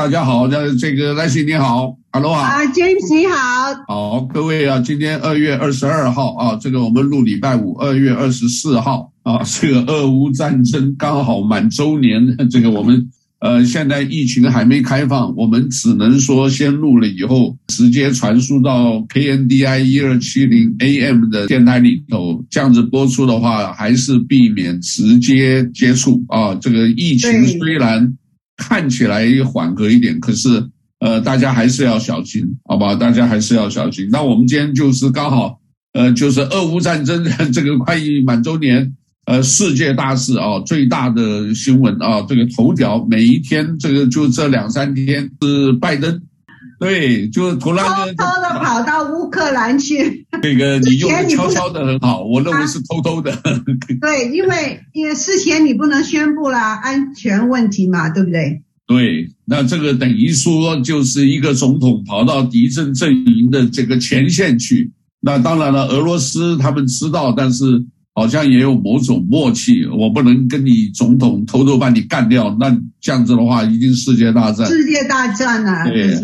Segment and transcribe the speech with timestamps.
[0.00, 13.10] 大家好，那这个赖旭你好，Hello 啊，啊，James 你好，好，各位啊，今天二月二十二号啊，这个我们录礼拜五，二月二十四号啊，这个俄乌战争刚好满周年， 这个我们
[13.40, 28.16] 呃现在疫情还没开放，我们只能说先录了以后直接传输到 KNDI 一二七零 AM 的电台里头，这样子播出的话，还是避免直接接触啊，这个疫情虽然。
[28.60, 30.48] 看起来缓和一点，可是
[31.00, 32.94] 呃，大家还是要小心，好吧？
[32.94, 34.06] 大家还是要小心。
[34.12, 35.58] 那我们今天就是刚好，
[35.94, 38.94] 呃，就是俄乌战争这个快满周年，
[39.24, 46.20] 呃，世界大事啊，最大的新闻啊，这个头条每一天，这个就这两三天是拜登，
[46.80, 50.26] 对，就突然偷偷的跑到乌克兰去。
[50.42, 53.30] 这个你用的悄悄的很好，我认为是偷偷的。
[54.00, 58.62] 对，因为因为事前你不能宣布啦，安全问题嘛，对不对？
[58.86, 64.90] 对，那这个等于说就是一个总统跑到敌阵阵营的这个前线去。
[65.20, 72.56] 那当然了，俄罗斯他们知道，但是好像也有某种默契，我不能跟你总统偷偷把你干掉。
[72.58, 74.66] 那这样子的话，一定世界大战。
[74.66, 75.86] 世界大战啊！
[75.86, 76.18] 对。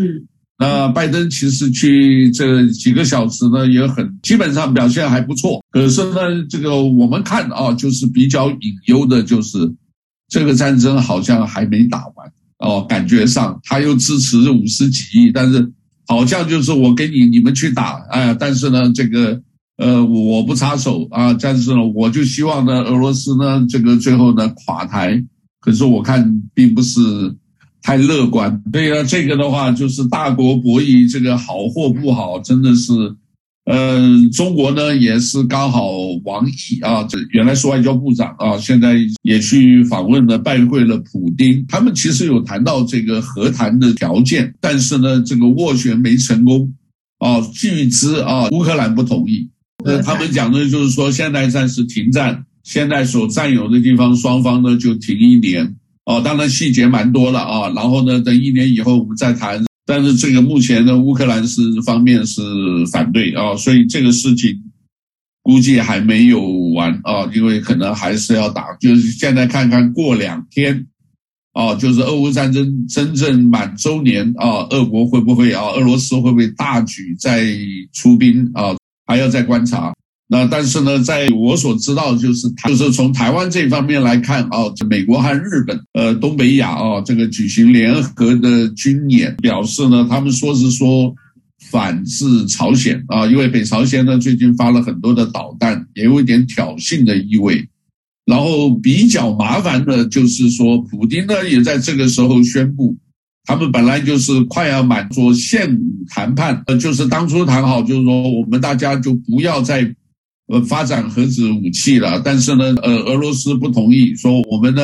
[0.59, 5.63] 那拜登其实去这几个小时呢，也很基本上表现还不错。
[5.71, 6.17] 可是呢，
[6.49, 9.59] 这个我们看啊，就是比较隐忧的，就是
[10.31, 12.81] 这个战争好像还没打完哦。
[12.89, 15.71] 感觉上他又支持五十几亿，但是
[16.07, 19.39] 好像就是我给你你们去打，哎，但是呢，这个
[19.77, 25.23] 呃我不插手啊，但是呢，我就希望呢，俄罗斯呢这个最后呢垮台。
[25.61, 27.01] 可是我看并不是。
[27.87, 32.93] 太乐观，对啊，这个的话就是大国博弈，这个好或不好，真的是，
[33.65, 35.93] 呃，中国呢也是刚好
[36.25, 46.75] 王毅啊，这原来是外交部长啊，现在也去访问了，拜会了普丁，他们其实有谈到这个和谈的条件，但是呢，这个斡旋没成功
[47.21, 49.49] 啊，据知啊，乌克兰不同意，
[49.85, 55.77] 呃他们讲的就是说，现在暂时停战，现在所占有的地方，双方呢就停一年。
[56.07, 59.63] 哦，当然细节蛮多了啊，然后呢，等一年以后我们再谈。
[59.85, 62.43] 但是这个目前呢，乌克兰是方面是
[62.93, 64.53] 反对啊，所以这个事情
[65.43, 66.41] 估计还没有
[66.75, 68.75] 完啊，因为可能还是要打。
[68.81, 70.87] 就是现在看看过两天，
[71.53, 77.47] 啊，就是俄乌战争真正满周年啊，俄国会不会啊，俄罗斯会不会大举再
[77.93, 78.77] 出兵啊？
[79.07, 79.95] 还要再观察。
[80.29, 91.15] 那但是呢，在我所知道，就是就是从台湾这方面来看啊，这美国和日本，呃，东北亚啊，这个举行联合的军演，表示呢，他们说是说
[91.71, 97.65] 反制朝鲜啊，因为北朝鲜呢最近发了很多的导弹，也有一点挑衅的意味。
[98.25, 102.97] 然后比较麻烦的就是说，普丁呢也在这个时候宣布，
[103.45, 109.95] 他们本来就是快要满足现谈判，呃，就是当初谈好，就是说我们大家就不要再。
[110.49, 114.83] 呃，发展核子武器了，但是呢，呃，俄罗斯不同意，说我们呢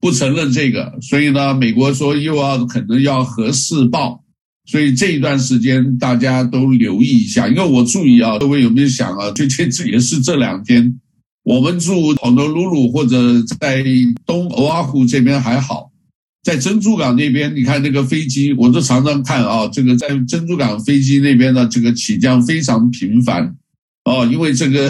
[0.00, 4.22] 不承认这个，所以呢，美国说又要可能要核试爆，
[4.64, 11.00] 所以这一段时间大家都留意一下，因为我注意啊，各位有没有想啊，最近这也是这两天，
[11.42, 13.84] 我们住好多鲁鲁或者在
[14.24, 15.90] 东欧阿湖这边还好，
[16.44, 23.56] 在珍珠港那边，你看那个飞机，我都常常看啊，这个在珍珠港飞机那边的这个起降非常频繁。
[24.06, 24.88] 哦，因为这个，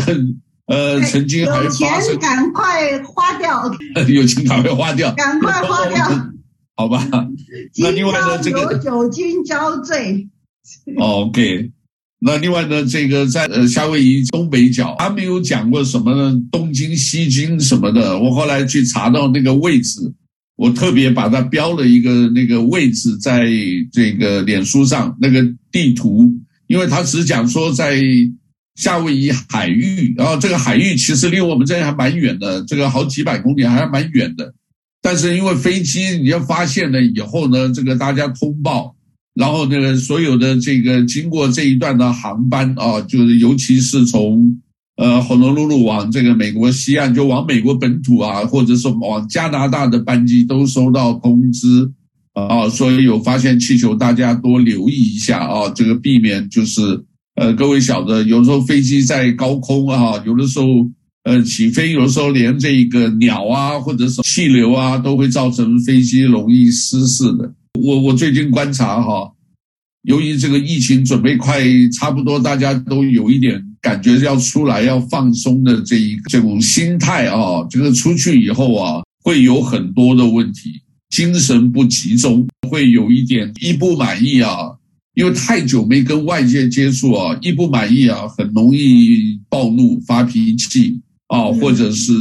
[0.66, 1.88] 呃，曾经还有钱，
[2.20, 3.74] 赶快花掉，
[4.08, 6.04] 有钱赶快花掉，赶快花掉，
[6.76, 7.08] 好吧？
[7.78, 10.28] 那另外呢，这个有酒精交罪。
[10.98, 11.70] OK，
[12.18, 18.18] 那另外呢，这个在呃夏威夷东北角，他没有讲过什么呢，东京、西京什么的。
[18.18, 20.12] 我后来去查到那个位置，
[20.56, 23.48] 我特别把它标了一个那个位置，在
[23.90, 26.30] 这个脸书上那个地图，
[26.66, 27.98] 因为他只讲说在。
[28.76, 34.52] 夏威夷海域，然后这个海域其实离我们这里还蛮远的，这个好几百公里还蛮远的。
[35.00, 38.94] 但是因为飞机你要发现了以后呢，这个大家通报，
[39.34, 44.60] 然后那个所有的这个经过这一段的航班啊，就是尤其是从
[44.96, 51.90] 呃 honolulu 诺鲁鲁往这个美国西岸，就往美国本土啊，或者是往加拿大的班机都收到通知
[52.34, 57.05] 啊，所以有发现气球，大家多留意一下啊，这个避免就是。
[57.36, 60.66] 呃，各位晓得，有时候飞机在高空啊，有的时候
[61.24, 67.52] 呃起飞，有的时候连这个鸟啊，或者是气流啊，都会造成飞机容易失事的。
[67.78, 69.30] 我我最近观察哈，
[70.04, 71.62] 由于这个疫情准备快
[71.92, 80.80] 差不多，大家都有一点感觉要出来要放松的这一这种心态啊，这个出去以后啊，会有很多的问题。
[81.10, 84.72] 精神不集中，会有一点一不满意啊，
[85.16, 92.12] 因为太久没跟外界接触啊，一不满意啊，很容易暴怒发脾气啊，或者是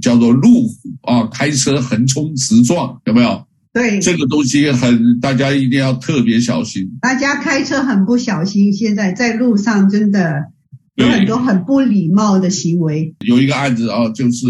[0.00, 3.46] 叫做路虎啊，开车横冲直撞，有没有？
[3.74, 6.88] 对，这个东西很，大家一定要特别小心。
[7.02, 10.46] 大家开车很不小心，现在在路上真的
[10.96, 13.12] 有很多很不礼貌的行为。
[13.26, 14.46] 有一个案子啊，就是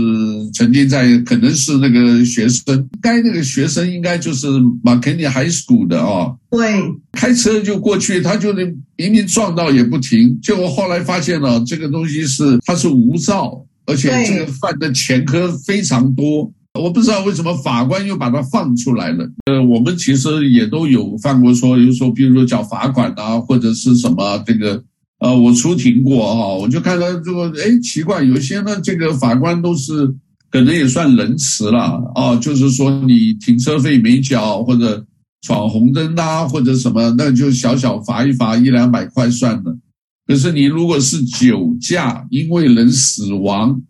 [0.52, 4.46] 曾经在可能是那个学生，该那个学生应该就是
[4.82, 6.34] McKinney High School 的啊。
[6.50, 6.82] 对，
[7.12, 16.52] 开车就过去，他就明明撞到也不停，结果后来发现了这个东西是他是无照，而且这个犯的前科非常多。
[16.78, 19.30] 我不知道为什么法官又把他放出来了。
[19.46, 24.82] 呃，我们其实也都有犯过说，比如说，比如说缴罚款啊，或者是什么这个，
[25.24, 30.06] 呃，我出庭过啊，我就看到这个，哎，奇怪，有些呢，这个法官都是
[30.50, 31.80] 可能也算仁慈了
[32.14, 35.02] 啊，就是说你停车费没缴或者
[35.40, 39.78] 闯红灯啊，或者什么，那就小小罚一罚一两百块算了。
[40.26, 43.80] 可是你如果是酒驾，因为人死亡。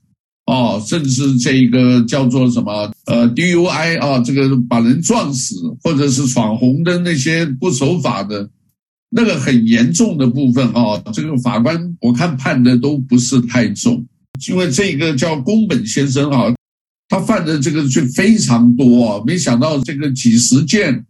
[0.46, 8.48] 哦，甚至这个叫做什么呃 DUI 啊，这个把人撞死，或者是闯红灯那些不守法的，
[9.16, 14.04] 那个很严重的部分啊，这个法官我看判的都不是太重，
[14.48, 16.52] 因为这个叫宫本先生啊，
[17.08, 21.06] 他犯的这个罪非常多啊，没想到这个几十件，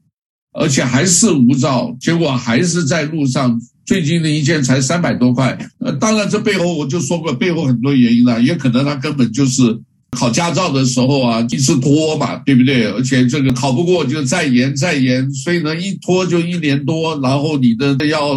[0.52, 3.58] 而且还是无照，结果还是在路上。
[3.86, 9.78] 最近的一件才三百多块，呃，当然这背后我就说过，背后很多原因了，也可能他根本就是
[10.14, 12.86] 考驾照的时候啊，一直拖嘛，对不对？
[12.90, 18.30] 而且这个考不过就再延再延，所以呢，一拖就一年多，然后你的要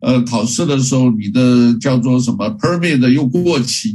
[0.00, 3.92] 呃考试的时候，你的叫做什么 permit 又过期，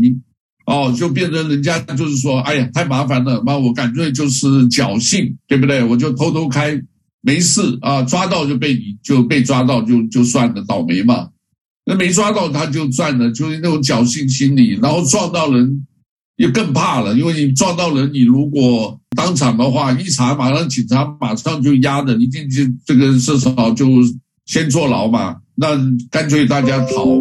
[0.66, 5.84] 哦，就变成人家就是说，哎呀，太麻烦了，那我干脆就是侥幸，对不对？
[5.84, 6.80] 我就偷偷开。
[7.26, 11.30] 没事啊，抓到就被你就被抓到就就算了，倒霉嘛。
[11.86, 14.78] 那没抓到他就赚了，就是那种侥幸心理。
[14.82, 15.88] 然后撞到人
[16.38, 23.86] 又更怕了，因为你撞到人，你如果当场的话一查，马上警察马上就压着，一定就这个至少就
[24.46, 25.38] 先坐牢嘛。
[25.56, 25.68] 那
[26.10, 27.18] 干脆大家逃。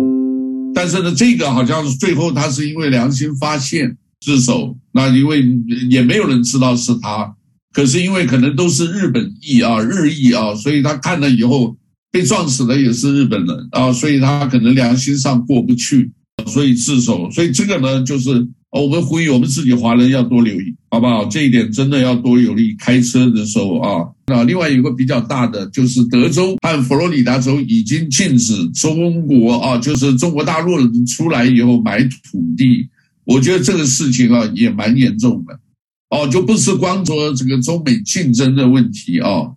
[0.74, 5.44] 但是呢，这个好像是最后他是因为良心发现自首，那因为
[5.90, 7.34] 也没有人知道是他。
[7.74, 11.76] 可是因为可能都是日本裔啊，日裔啊，所以他看了以后
[12.10, 16.10] 被撞死的也是日本人啊，所以他可能良心上过不去，
[16.46, 17.30] 所以自首。
[17.30, 18.46] 所以这个呢，就是
[18.80, 21.26] 我们呼吁我们自己华人要多留意，好不好？
[21.26, 22.74] 这一点真的要多留意。
[22.78, 32.88] 开车的时候啊，那另外有个比较大的，就是德州和佛罗里达州已经禁止中国啊，就是中国大陆人出来以后买土地。
[33.24, 35.60] 我觉得这个事情啊也蛮严重的。
[36.08, 39.54] 哦，就不是光说这个中美竞争的问题哦。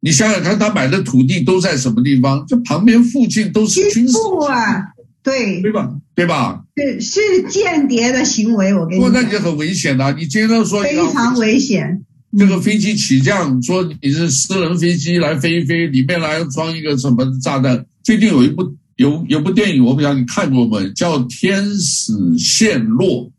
[0.00, 2.44] 你想想看，他买的土地都在什么地方？
[2.48, 4.18] 这旁边附近都是军事
[4.50, 4.82] 啊，
[5.22, 5.94] 对对吧？
[6.16, 6.61] 对吧？
[6.74, 8.74] 对，是间谍的行为。
[8.74, 10.12] 我跟你说，那就很危险了。
[10.12, 12.04] 你接着说，非常危险。
[12.38, 17.84] 这个飞机起降，说你是私人飞机来飞一飞，里面来装一个什么炸弹？
[18.02, 20.90] 最近有一部有有部电影，我不知道你看过没？
[20.92, 23.30] 叫《天使陷落》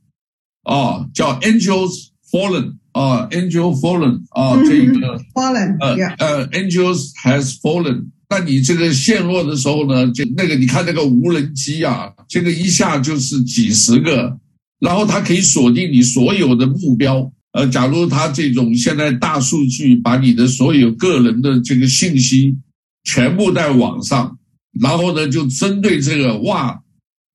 [0.72, 2.10] 啊，叫 Angels。
[2.34, 8.06] Fallen 啊，Angel Fallen 啊，这个 Fallen，呃呃，Angels has fallen。
[8.34, 14.36] 那你这个陷落的时候呢，就那个你看那个无人机啊，这个一下就是几十个，
[14.80, 17.32] 然后它可以锁定你所有的目标。
[17.52, 22.58] 呃，假如它这种现在大数据把你的所有个人的这个信息
[23.04, 24.40] 全部在网上，
[24.82, 26.82] 然后呢，就针对这个哇，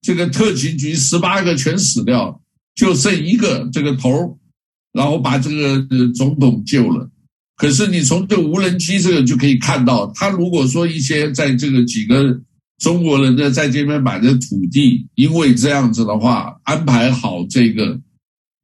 [0.01, 2.41] 这个特勤局十八个全死掉，
[2.75, 4.37] 就剩一个这个头。
[4.91, 7.07] 然后把这个总统救了，
[7.59, 12.39] 可是你从这无人机这个就可以看到，他如果说一些在这个几个
[12.79, 17.99] 中国人呢在这边买的土地，因为这样子的话安排好这个，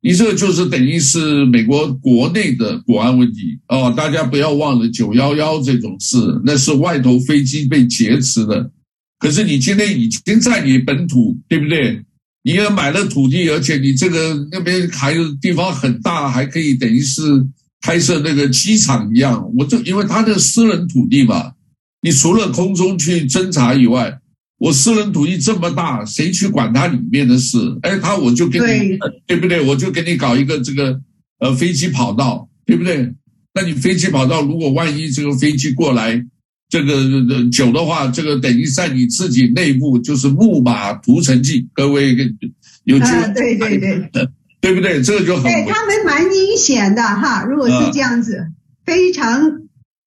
[0.01, 3.93] 你这个就是等于是美国国内的国安问题哦。
[3.97, 8.71] 大家不要忘了九幺幺这种事，那是外头飞机被劫持的，
[9.19, 12.01] 可是你今天已经在你本土，对不对？
[12.43, 17.21] 你也买了土地，而且你这个那边还有地方很大，还可以等于是
[17.85, 19.47] 开设那个机场一样。
[19.55, 21.51] 我就因为他的私人土地嘛，
[22.01, 24.19] 你除了空中去侦察以外，
[24.57, 27.59] 我私人土地这么大，谁去管它里面的事？
[27.83, 29.61] 哎，他我就给你对，对不对？
[29.61, 30.99] 我就给你搞一个这个
[31.39, 33.13] 呃飞机跑道，对不对？
[33.53, 36.25] 那你飞机跑道如果万一这个飞机过来。
[36.67, 41.65] 这个久的话，这个等于在你自己内部就是木马屠城记。
[41.73, 42.17] 各位
[42.85, 44.09] 有就、啊、对对对，
[44.65, 44.99] 对不对？
[44.99, 45.43] 这个就很。
[45.43, 48.47] 对他们蛮阴险的哈，如果是这样子。
[48.83, 49.41] 非常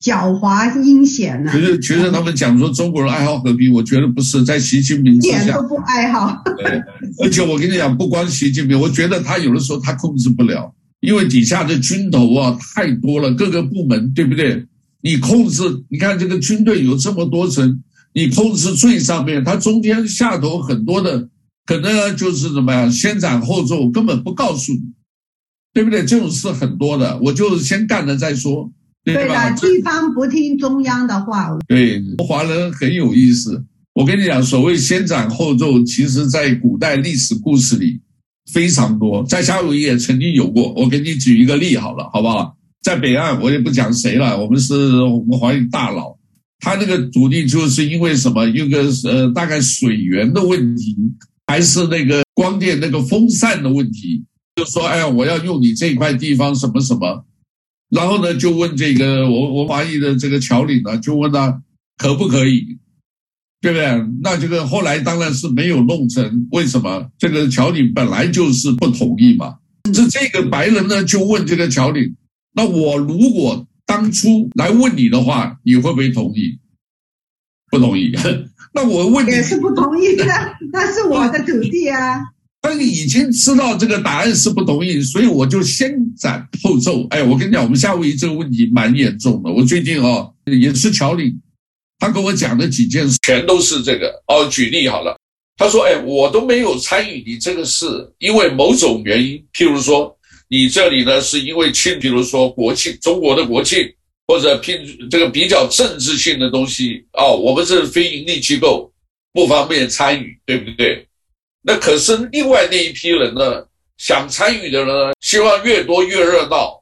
[0.00, 1.52] 狡猾阴险呢。
[1.52, 6.42] 其实，其实他们讲说中国人爱好和平，我觉得不是在习近平之下，一点都不爱好。
[6.56, 6.82] 对，
[7.24, 14.66] 而且我跟你讲，不光习近平，我觉得他有的时候他控制不了，因为底下的军头啊太多了，各个部门对不对？
[15.00, 21.28] 你控制，你看这个军队有这么多层，你控制最上面，他中间下头很多的。
[21.68, 24.80] 可能就是怎么样，先斩后奏，根本不告诉你，
[25.74, 26.02] 对不对？
[26.02, 28.72] 这种事很多的，我就先干了再说，
[29.04, 29.50] 对吧？
[29.50, 31.54] 对的，地方不听中央的话。
[31.68, 33.62] 对，华人很有意思。
[33.92, 38.00] 我跟你讲，所谓先斩后奏，其实在古代历史故事里
[38.50, 40.72] 非常多，在夏威夷也曾经有过。
[40.72, 42.56] 我给你举一个例好了，好不好？
[42.82, 46.16] 在北岸，我也不讲谁了，我们是我们华裔大佬，
[46.60, 48.46] 他那个土地就是因为什么？
[48.46, 50.96] 一个呃，大概水源的问题。
[51.48, 54.22] 还是那个光电那个风扇的问题，
[54.54, 57.24] 就说哎呀，我要用你这块地方什么什么，
[57.88, 61.62] 然后呢就问这个我我华裔的这个侨领呢，就问他
[61.96, 62.78] 可不可以，
[63.62, 64.06] 对不对？
[64.22, 67.10] 那这个后来当然是没有弄成，为什么？
[67.18, 69.56] 这个侨领本来就是不同意嘛。
[69.94, 72.14] 是这个白人呢就问这个侨领，
[72.52, 76.58] 那我如果当初来问你的话，你会不会同意？
[77.70, 78.12] 不同意。
[78.78, 80.24] 那我问你，也是不同意的，
[80.72, 82.20] 那是我的土地啊。
[82.60, 87.04] 但你已经知道这个答案是不同意，所以我就先斩后奏。
[87.10, 89.50] 哎，我跟你讲，我们夏威夷这个问题蛮严重的。
[89.50, 91.36] 我最近哦也是乔领，
[91.98, 94.46] 他跟我讲的几件事全都是这个哦。
[94.48, 95.18] 举例好了，
[95.56, 97.86] 他说：“哎，我都没有参与你这个事，
[98.20, 100.16] 因为某种原因，譬如说
[100.48, 103.92] 你这里呢是因为庆，比如说国庆，中国的国庆。”
[104.28, 108.92] 或者拼这个比较政治性的东西哦，我们是非盈利机构，
[109.32, 111.08] 不方便参与，对不对？
[111.62, 113.66] 那可是另外那一批人呢，
[113.96, 116.78] 想参与的人呢，希望越多越热闹，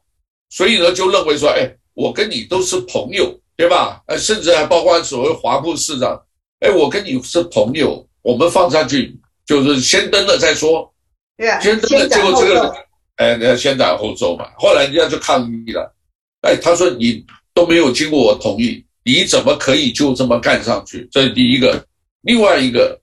[0.49, 4.03] 所以呢就认为说，哎，我跟你都是朋友，对吧？
[4.07, 6.21] 呃，甚至还包括所谓华部市长，
[6.59, 10.93] 哎，我跟你是朋友，我们放上去就是先登了再说，
[11.37, 12.75] 对啊，先登了，结果这个，
[13.15, 15.95] 哎，先斩后奏嘛，后来人家就抗议了，
[16.41, 17.25] 哎，他说你。
[17.57, 21.09] 都没有经过我同意，你怎么可以就这么干上去？
[21.11, 21.83] 这是第一个。
[22.21, 23.01] 另外一个，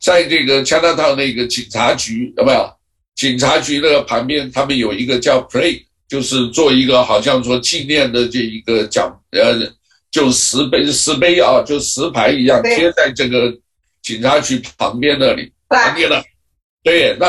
[0.00, 2.68] 在这个加拿大那个警察局有没有？
[3.14, 9.72] 警察局那个旁边，他们有一个叫 plate，就是做一个好像说纪念的这一个奖，呃，
[10.10, 13.56] 就石碑石碑啊，就石牌一样贴在这个
[14.02, 16.20] 警察局旁边那里，他念了，
[16.82, 17.26] 对，那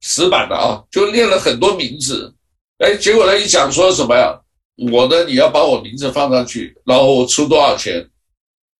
[0.00, 2.34] 石板的啊，就念了很多名字。
[2.78, 4.36] 哎，结果他一讲说什么呀？
[4.76, 8.06] 我呢，你要把我名字放上去，然后我出多少钱？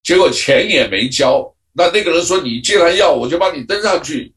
[0.02, 1.42] 结果钱也没交。
[1.72, 4.32] 那那个人说：“你既然要，我就帮你登上去。”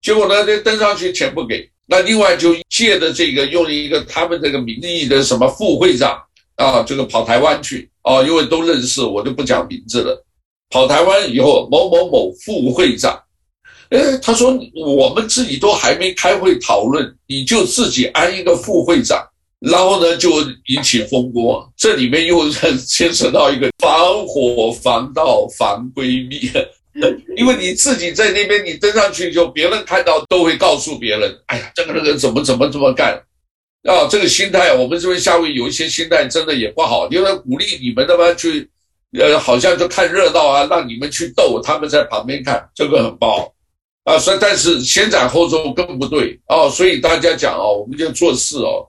[0.00, 1.68] 结果呢，那登上去钱不给。
[1.86, 6.22] 那另外就借的这个用一个他们这个名义的什么副会长
[6.56, 10.24] 啊，这个跑台湾去啊，因为都认识，我就不讲名字了。
[10.70, 13.20] 跑台湾以后，某某某副会长，
[13.90, 19.26] 哎，他说我们自己都还没开会讨论，你就自己安一个副会长。
[19.60, 20.30] 然后呢，就
[20.66, 21.70] 引起风波。
[21.76, 26.50] 这里面又牵扯到一个防火、防盗、防闺蜜。
[27.36, 33.14] 因为你自己在那边，你登上去就别人看到都会告诉别人：“哎呀，这个人怎么怎么怎么干？”
[33.88, 38.68] 啊，这个心态，我们这边夏威夷有一些心态真的也不好，因为鼓励你们他妈去，
[39.18, 43.54] 呃，好像就看热闹啊，让你们去斗，他们在旁边看，这个很不好
[44.04, 44.18] 啊。
[44.18, 46.68] 所以，但是先斩后奏更不对哦。
[46.68, 48.86] 所以大家讲哦，我们就做事哦。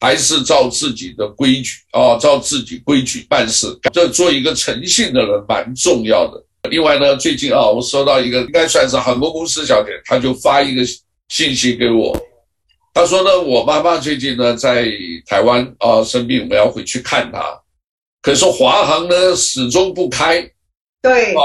[0.00, 6.42] 还是照自己的规矩啊，照自己规矩办事，这做一个诚信的人蛮重要的。
[6.70, 10.82] 另外呢，最近啊，我收到一个应该算是航空公司小姐，她就发一个
[11.28, 12.16] 信息给我，
[12.94, 14.88] 她说呢，我妈妈最近呢在
[15.26, 17.40] 台湾啊生病，我要回去看她，
[18.22, 20.48] 可是华航呢始终不开，
[21.02, 21.42] 对，啊，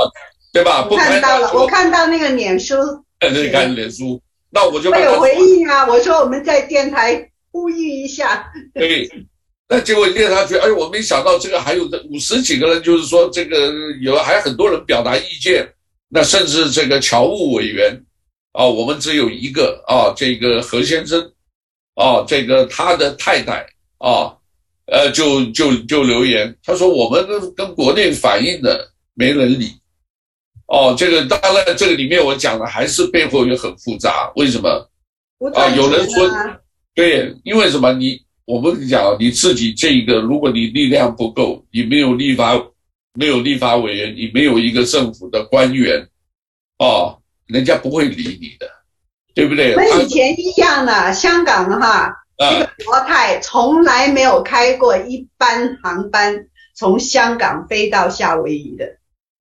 [0.51, 0.83] 对吧？
[0.83, 2.75] 不开，看到了，我看到那个脸书，
[3.19, 7.29] 哎，对，看脸书，那我就没有回应啊，我说我们在电台。
[7.53, 9.07] 呼吁一下，对，
[9.69, 15.71] 那结果念下去，哎，我没想到这个还有这五十几个人，就是说这个有还很多人表达意见，
[16.09, 17.95] 那甚至这个侨务委员
[18.53, 21.21] 啊，我们只有一个啊，这个何先生
[21.93, 23.63] 啊，这个他的太太
[23.99, 24.35] 啊，
[24.87, 29.73] 呃，就就就留言，他说我们跟跟国内反映的没人理，
[30.65, 34.89] 哦，这个当然这个里面我讲的还是背后也很复杂，为什么
[35.53, 35.69] 啊？
[35.75, 36.27] 有人说。
[36.95, 37.91] 对，因为什么？
[37.93, 42.53] 你我们讲你自己这个，如果你力量不够，你没有立法，
[43.13, 46.07] 没有立法委员，你没有一个政府的官员，
[46.77, 48.69] 哦，人家不会理你的，
[49.33, 49.75] 对不对？
[49.75, 58.85] 跟以前一样的，香港哈，这个国泰从来没有开过一班航班从香港飞到夏威夷的，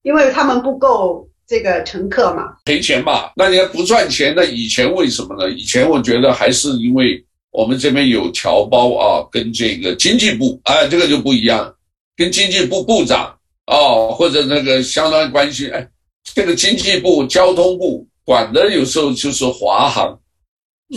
[0.02, 3.30] 因为他们不够这个乘客嘛，赔钱嘛。
[3.35, 5.50] 那你要不赚钱，那以前为什么呢？
[5.50, 11.73] 以前我觉得还是因为我们这边有侨胞啊，跟这个经济部，哎，这个就不一样，
[12.16, 13.26] 跟经济部部长
[13.66, 13.76] 啊，
[14.11, 15.88] 或者那个相当关系，哎，
[16.35, 20.18] 这个经济部、交通部管的有时候就是华航。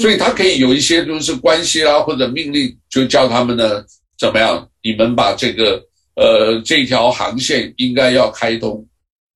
[0.02, 3.82] 所以他可以有一些就是关系啊，或者命令，就叫他们呢
[4.20, 4.68] 怎么样？
[4.82, 5.82] 你们把这个
[6.16, 8.86] 呃这条航线应该要开通。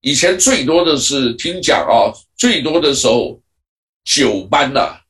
[0.02, 3.40] 以前最多的是听讲啊，最多的时候
[4.04, 5.00] 九班呐、啊，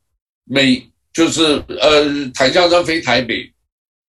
[0.45, 0.81] 每
[1.13, 3.51] 就是呃檀香山飞台北，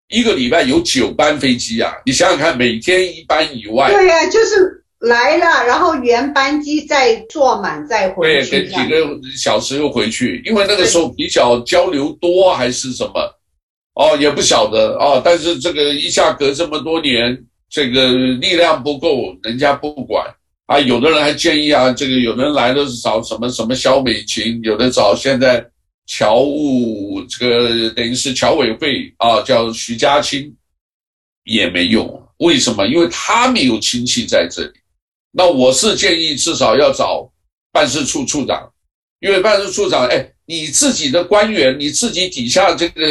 [0.10, 1.94] 一个礼拜有九班飞机啊。
[2.06, 4.78] 你想想看，每天一班以外，对呀、啊，就是。
[5.02, 13.20] 来了，然后原班机再坐满再回去，对，跟几个小时又回去，因为那个时候比较交流多还是什么，
[13.96, 15.20] 哦，也不晓得哦。
[15.26, 17.36] 但是这个一下隔这么多年，
[17.68, 20.24] 这个力量不够，人家不管
[20.68, 20.80] 啊。
[20.80, 25.66] 有的人还建议啊，这个有的人来的是找什么什么小美琴，有的找现在
[26.14, 30.54] 侨务这个等于是侨委会啊，叫徐家清，
[31.46, 32.22] 也没用。
[32.40, 32.86] 为什么？
[32.86, 34.72] 因为他没有亲戚在这里。
[35.32, 37.32] 那我是建议至少要找
[37.72, 38.70] 办事处处长，
[39.22, 43.02] 因为办事处长，哎，你自己的官员，你自己底下这个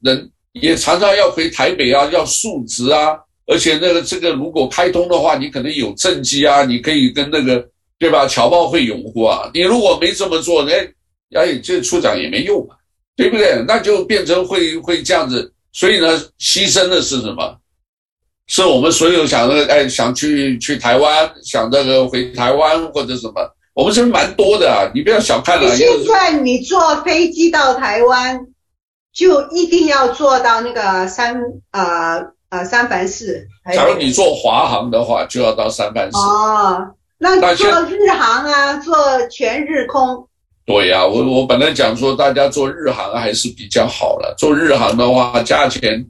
[0.00, 3.14] 人也常常要回台北啊，要述职啊，
[3.46, 8.26] 而且那个这个如果开通的话，你可能有政绩啊，你可以跟那个对吧？
[8.26, 9.50] 侨胞会拥护啊。
[9.52, 10.88] 你如果没这么做，哎，
[11.34, 12.74] 哎，这处长也没用嘛，
[13.16, 13.64] 对不对？
[13.66, 17.58] 那就变成会会这样子，所以呢，牺牲的是什么？
[18.46, 23.34] 是我们所有想那个哎，想去去台湾，想那个回台湾或者什么，
[23.74, 25.76] 我们这边蛮多的啊，你不要小看了。
[25.76, 28.40] 现在你坐飞机到台湾，
[29.12, 31.38] 就一定要坐到那个三
[31.72, 33.46] 呃呃三藩市。
[33.74, 36.16] 假如你坐华航的话，就要到三藩市。
[36.16, 40.27] 哦，那坐日航啊，坐全日空。
[40.68, 46.06] 对呀、啊，我我本来讲说大家做日航还是比较好了，做日航的话价钱。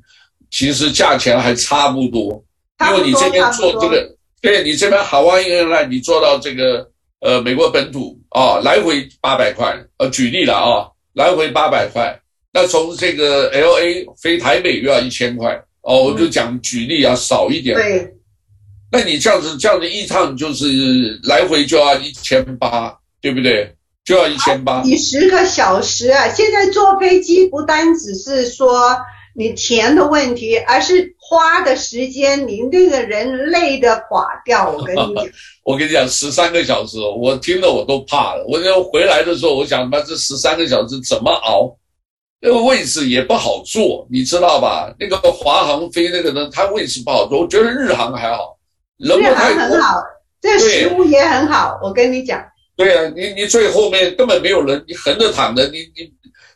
[0.50, 2.42] 其实价钱还差不多，
[2.80, 6.88] 因为你这边做这个，对你这边 Hawaiian Airlines 你做到这个
[7.20, 12.18] 呃美国本土啊、哦，来回八百块，呃举例了啊、哦，来回八百块，
[12.50, 17.76] 那从这个 LA 飞台北又要一千块哦，我就讲举例啊，少一点。
[17.76, 18.10] 对，
[18.90, 23.70] 那你这样子这样子一趟就是来回就要一千八，对不对？
[24.08, 26.28] 就要一千八，几十个小时啊！
[26.30, 28.96] 现在坐飞机不单只是说。
[29.34, 34.68] 你钱的问题，而是花的时间，你那个人累得垮掉。
[34.68, 35.24] 我跟你讲，
[35.62, 38.44] 我跟你讲，十三个小时，我听了我都怕了。
[38.48, 41.72] 我就回来的时候，我想，妈，这十三个小时怎么熬？
[42.40, 44.92] 那个位置也不好坐，你知道吧？
[44.98, 47.42] 那个华航飞那个呢，它位置不好坐。
[47.42, 48.58] 我觉得日航还好，
[48.96, 49.54] 人不太多。
[49.54, 50.02] 日航很好，
[50.40, 51.78] 这食物也很好。
[51.80, 52.44] 我跟你讲，
[52.78, 56.10] 对啊，你你最后面根本没有人，你横着躺的，你你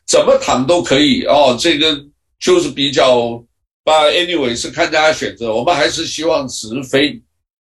[0.06, 1.54] 怎么躺都可以哦。
[1.60, 2.02] 这个。
[2.44, 3.40] 就是比较，
[3.84, 7.10] 把 anyway 是看大家选择，我们还是希望直飞，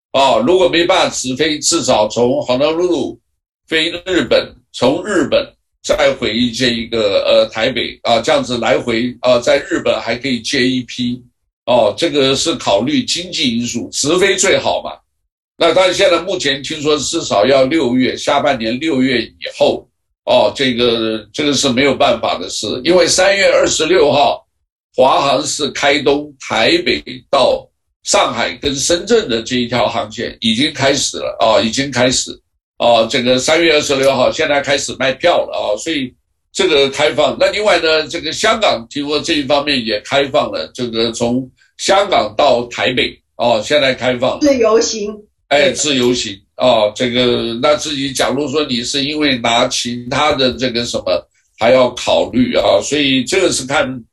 [0.09, 3.19] 啊、哦，如果没办法直飞，至少从 Honolulu
[3.67, 5.47] 飞日本，从日本
[5.83, 11.21] 再回这一个呃台北啊，这样子来回啊，在日本还可以接一批，
[11.67, 14.97] 哦，这个是考虑经济因素，直飞最好嘛。
[15.57, 19.87] 那但是现在目前听说至少要六月下半年六月以后，
[20.25, 24.45] 哦，这个这个是没有办法的事，因为三月二十六号。
[24.93, 27.65] 华航是开通台北到
[28.03, 32.37] 上海跟深圳的这一条航线已经开始了啊，已经开始
[32.75, 36.13] 啊，这个三月二十六号现在开始卖票了啊，所以
[36.51, 37.37] 这个开放。
[37.39, 45.09] 那另外呢，这个香港听说这一方面也开放了，这个从香港到台北哦，现在开放自由行，
[45.51, 54.03] 哎，自由行啊，这个那自己假如说你是因为拿其他的这个什么还要考虑啊，所以这个是看。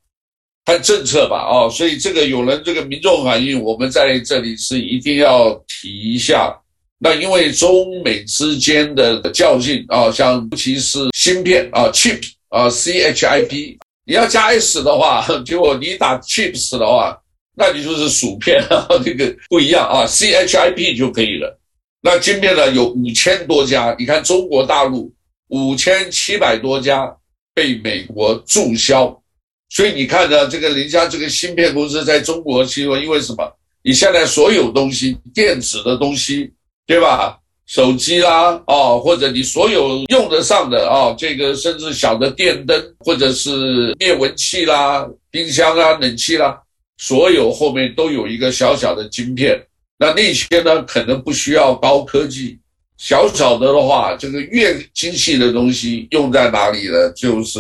[0.69, 6.55] 看政策吧，哦，所以这个有人这个民众反映，我们在这里是一定要提一下。
[6.99, 12.21] 那因为中美之间的较劲啊，像尤其是芯片啊，chip
[12.51, 17.19] 啊，C H I P，你要加 S 的话， 结果你打 chips 的话，
[17.59, 21.59] 那你就是薯片啊， 这个不一样啊，C H I P 就可以了。
[22.01, 25.13] 那晶片呢，有五千多家，你看中国大陆
[25.49, 27.13] 五千七百多家
[27.53, 29.21] 被美国注销。
[29.71, 33.53] 所以你看呢，这个人家这个芯片公司在中国，其实因为什么？
[33.83, 36.51] 你现在所有东西，电子的东西，
[36.87, 37.39] 对吧？
[37.67, 46.57] 手机啦，哦，或者你所有用得上的啊，这个甚至小的电灯，或者是灭蚊器啦，冰箱啊、冷气啦、啊，
[46.99, 49.59] 所有后面都有一个小小的晶片。
[49.99, 52.59] 那那些呢，可能不需要高科技，
[52.99, 57.11] 小小的的话，这个越精细的东西用在哪里呢？
[57.17, 57.59] 就是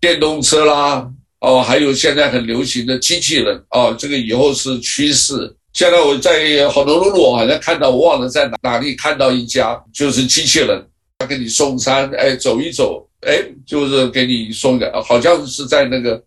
[0.00, 1.08] 电动车啦，
[1.40, 5.54] 哦，还有现在很流行的机器人哦，这个以后是趋势。
[5.72, 10.84] 现在我在好多路，我好像看到，我忘了在哪哪里看到一家，就是机器人，
[11.18, 16.22] 他给你送餐，哎，走一走，哎，就是给你送的，好像是在那个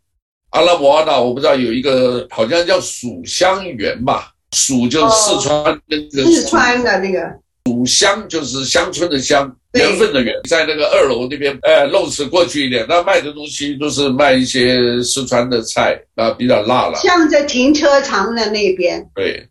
[0.53, 7.19] 阿拉伯阿纳，我不知道有一个，好像叫蜀香园吧，蜀就是四川那个、哦、四川的那个，
[7.65, 9.55] 蜀香就是乡村的乡。
[9.73, 16.99] 缘分的缘，在那个二楼那边，呃，漏池过去一点，那卖的东西都是卖一些四川的菜，啊，比较辣了。
[16.99, 19.03] 像在停车场的那边。
[19.15, 19.43] 对，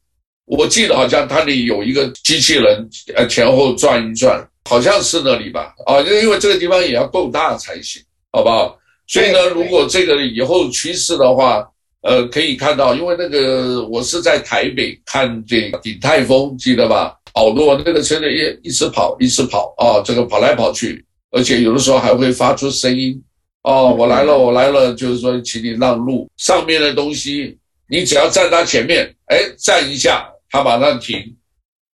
[0.45, 5.75] 我记得好像它里有一个机器人，呃，前后转一转，好像是那里吧？
[5.87, 8.79] 啊，因为这个地方也要够大才行，好不好？
[9.13, 11.69] 所以呢，如果这个以后趋势的话，
[12.01, 17.15] 呃，可以看到，因为那个我是在台北看这个鼎泰丰，记得吧？
[17.35, 23.23] 好多那个车呢，一一直跑，一直跑啊，这个跑来跑去，而且有的时候还会发出声音
[23.65, 26.27] 哦，我来了，我来了，就是说，请你让路。
[26.39, 27.59] 上面的东西，
[27.91, 31.37] 你只要站他前面，哎，站一下，他马上停，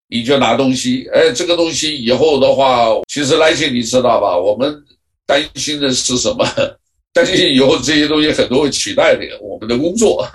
[0.07, 1.09] 你就拿东西。
[1.11, 4.37] 哎，这个东西以后的话，其实来信你知道吧？
[4.37, 4.71] 我们
[5.25, 6.45] 担心的是什么？
[7.23, 10.27] 担心以后这些东西很多会取代的我们的工作。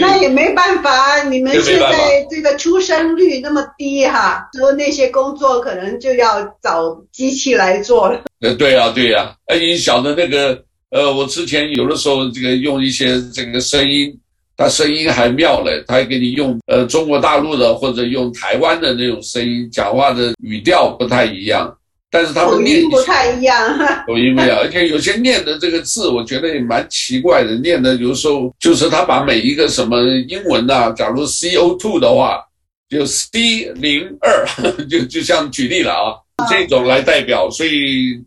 [0.00, 8.22] 那也没办法， 你们现在这个出生率那么低哈，说那些工作可能就要找机器来做了。
[8.40, 14.18] 呃，对呀，对呀，哎，你晓得那个，呃，我之前有的时候这个用一些这个声音，
[14.56, 21.70] 它声音还妙嘞，它还给你用呃中国大陆的或者用台湾的那种声音，讲话的语调不太一样。
[22.16, 27.54] 但是他们念不太一样， 口音不一样，而且有些念的这个字，我觉得也蛮奇怪的。
[27.56, 32.40] 念的有时候就是他把每一个什么英文呐，假如 CO two 的话，
[32.88, 34.46] 就 C 零二，
[34.88, 36.16] 就就像举例了啊，
[36.48, 38.18] 这种来代表，所以。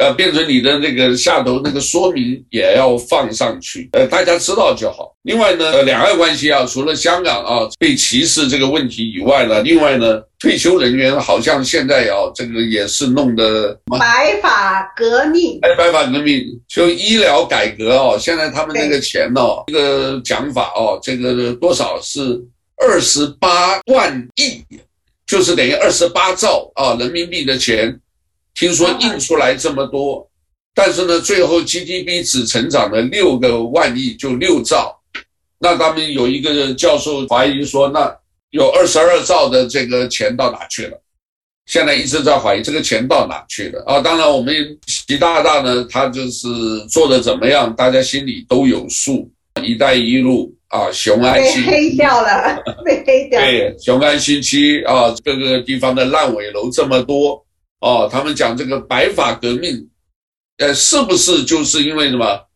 [0.00, 5.14] 呃，变成你的那个下头那个说明也要放上去，呃，大家知道就好。
[5.24, 22.40] 另外呢，两岸关系啊，除了香港啊被歧视这个问题以外呢，另外呢，退休人员好像现在啊，这个也是弄得白发革命，哎，白发革命就医疗改革哦，现在他们那个钱哦，这个讲法哦，这个多少是
[22.78, 24.64] 二十八万亿，
[25.26, 28.00] 就是等于二十八兆啊人民币的钱。
[28.54, 30.28] 听说印出来这么多，
[30.74, 35.00] 但是呢，最后 GDP 只成长了六个万亿，就六兆。
[35.58, 38.14] 那他们有一个教授怀疑说，那
[38.50, 41.00] 有二十二兆的这个钱到哪去了？
[41.66, 44.00] 现在一直在怀疑这个钱到哪去了啊！
[44.00, 44.52] 当然，我们
[44.88, 46.48] 习大大呢，他就是
[46.88, 49.30] 做的怎么样，大家心里都有数。
[49.62, 53.46] 一带一路啊，雄安新被黑掉了， 被黑掉了。
[53.46, 57.44] 对，雄安新区啊，各个地方的烂尾楼这么多。
[57.80, 59.88] 哦，他们讲这个白发革命，
[60.58, 62.46] 呃，是不是就是因为什么？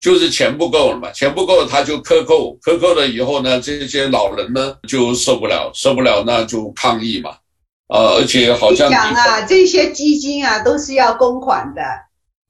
[0.00, 7.32] 就是钱不够了嘛，钱不够他就克扣，克扣了以后呢，这些老人呢就受不了，受不了那就抗议嘛。
[7.88, 11.82] 啊，而且好像讲啊，这些基金啊都是要公款的，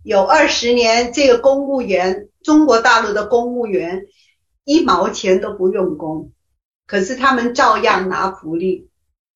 [0.05, 4.03] 有二十年，这个公务员，中国大陆的公务员
[4.65, 6.31] 一毛钱都不用功，
[6.87, 8.90] 可是他们照样拿福利。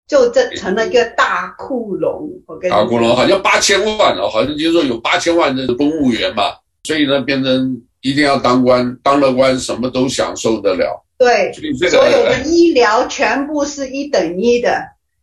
[0.07, 6.43] 就这成了一个大窟窿，我跟你，大窟窿好像八千万哦，好像就是说有八千万的公务员嘛，
[6.85, 11.03] 所以呢，变成一定要当官，当了官什么都享受得了。
[11.17, 11.51] 对，
[11.89, 14.79] 所有的医疗全部是一等一的，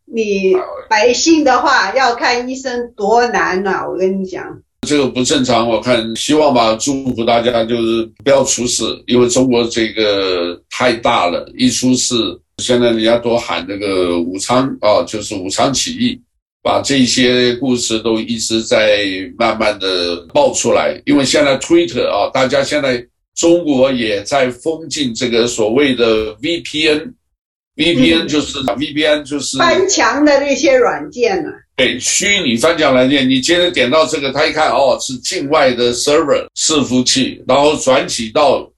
[0.06, 0.56] 你
[0.90, 4.44] 百姓的话要看医生多难啊，我跟你讲，
[4.88, 5.70] 这个不正常。
[5.70, 12.16] 我看希望吧，祝福大家就是不要出事，因为中国这个太大了，一出事。
[12.62, 16.22] 现在人家都喊那个武昌啊，就是武昌起义，
[16.62, 19.06] 把这些故事都一直在
[19.38, 21.02] 慢慢的爆出来。
[21.06, 31.56] 因为现在 Twitter 啊，大家现在中国也在封禁这个所谓的 VPN，VPN 就是 VPN 就是翻墙的那些软件呢、啊。
[31.76, 38.71] 对，虚拟翻墙软件，你接着点到这个，他一看哦，是境外的 server 伺服器，然后转起到。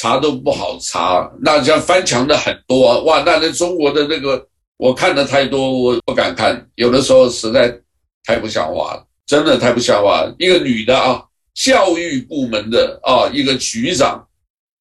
[0.00, 3.20] 查都不好查，那像翻墙的很多哇！
[3.20, 4.42] 那那中国的那个，
[4.78, 6.66] 我看的太多，我不敢看。
[6.76, 7.70] 有的时候实在
[8.24, 10.34] 太不像话了，真的太不像话了。
[10.38, 11.22] 一个女的啊，
[11.54, 14.26] 教育部门的啊，一个局长，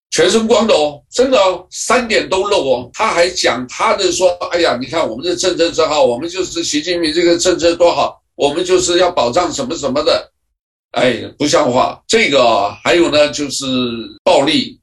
[0.09, 2.89] 全身光的哦，真的哦，三点都露哦。
[2.93, 10.31] 他还讲他的说，哎呀，你看我们这政策真好，我们就是习近平这个政策多好，我们就是要保障什么什么的，
[10.91, 12.01] 哎，不像话。
[12.07, 13.65] 这个啊，还有呢，就是
[14.23, 14.78] 暴力。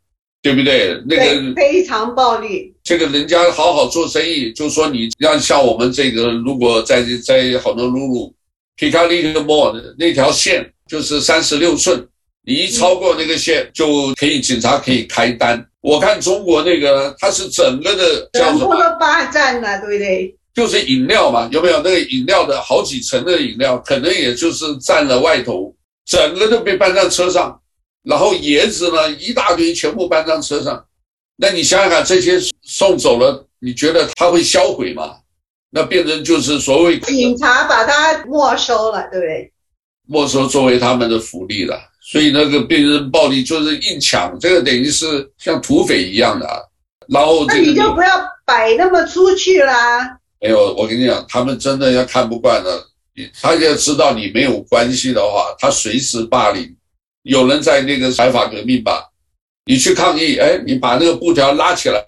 [0.47, 1.03] 对不对？
[1.09, 2.73] 那个非常暴力。
[2.85, 8.35] 这个人家好好做生意，就说你要像我们这个，如果在在好多路路
[8.77, 12.07] 皮卡利克莫那条线就是三十六寸，
[12.45, 15.67] 你一超过那个线就可以警察可以开单。
[15.81, 18.59] 我看中国那个它是整个的叫什么？
[18.59, 20.37] 全部都霸占了，对不对？
[20.55, 25.75] 就是饮料嘛，有没有那个饮料的好几层的饮料，可能也就是占了外头，
[26.07, 27.61] 整个都被搬上车上。
[28.07, 30.87] 然后椰子呢，一大堆全部搬上车上，
[31.37, 35.17] 那你想想看，这些送走了，你觉得他会销毁吗？
[35.71, 39.53] 那变成就是所谓警察把他没收了，对不对？
[40.07, 46.47] 没收作为他们的福利了，所以那个变成暴力就是硬抢，这个等于是像土匪一样的。
[47.09, 48.09] 然后、这个、那你就不要
[48.45, 50.17] 摆那么出去啦。
[50.41, 52.89] 没有，我跟你讲，他们真的要看不惯了，
[53.43, 56.73] 他要知道你没有关系的话，他随时霸凌。
[57.27, 59.05] 有人在那个财阀革命吧，
[59.65, 62.01] 你去抗议，哎，你把那个布条拉起来，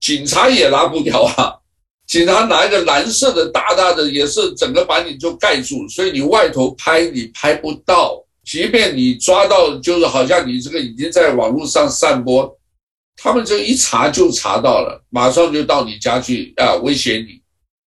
[0.00, 1.52] 警察也拉布条啊，
[2.06, 12.56] 警察拿一个蓝色的大大的，也是整个把你就盖住，所以你外头拍你拍不到，即便你抓到，就是好像你这个已经在网络上散播，
[13.16, 17.42] 他们这一查就查到了，马上就到你家去啊，威胁你。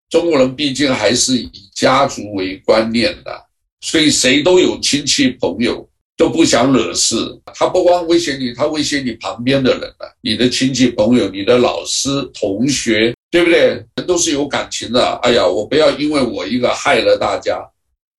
[0.10, 3.46] 中国人毕竟还是以家族为观念的，
[3.82, 5.87] 所以谁都有亲戚朋友。
[6.18, 7.16] 都不想惹事，
[7.54, 13.60] 他不光威胁你，他威胁你旁边的人了，你的亲戚朋友、你的老师、同学，对不对？
[13.96, 15.14] 人都是有感情的。
[15.22, 17.64] 哎呀，我不要因为我一个害了大家，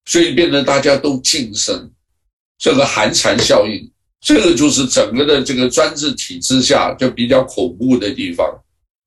[0.06, 1.90] 所以变成大家都噤声，
[2.56, 8.46] 这个寒蝉效应，这个就是整个的这个专制体制下就比较恐怖的地方。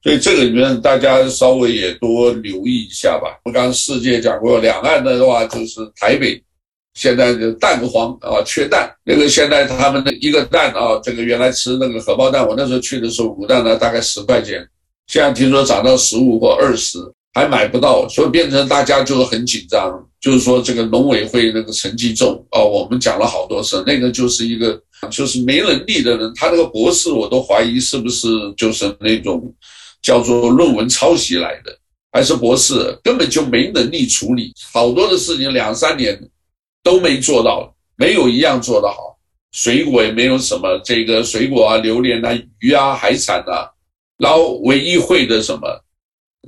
[0.04, 3.40] 所以这个里面大家稍微也多留意一下吧。
[3.46, 6.44] 我刚世界讲过，两岸的话就是台北。
[6.94, 8.94] 现在的蛋黄啊，缺蛋。
[9.04, 14.68] 那个现在他们的一个蛋啊，这个原来吃那个荷包蛋，我那时候去的时候，卤蛋呢大概十块钱，
[15.08, 17.00] 现在听说涨到十五或二十，
[17.34, 20.06] 还买不到，所以变成大家就很紧张。
[20.20, 29.52] 就是说这个农委会那个陈吉仲哦，我们讲了好多次，那个就是一个就是没能力的人，他那个博士我都怀疑是不是就是那种
[30.02, 31.76] 叫做论文抄袭来的，
[32.12, 36.22] 还是博士根本就没能力处理好多的事情，两三年。
[36.84, 39.18] 都没做到，没有一样做得好。
[39.54, 43.70] 水果也没有什么，这个水果啊，榴莲啊，鱼啊，海产啊。
[44.18, 45.68] 然后唯一会的什么，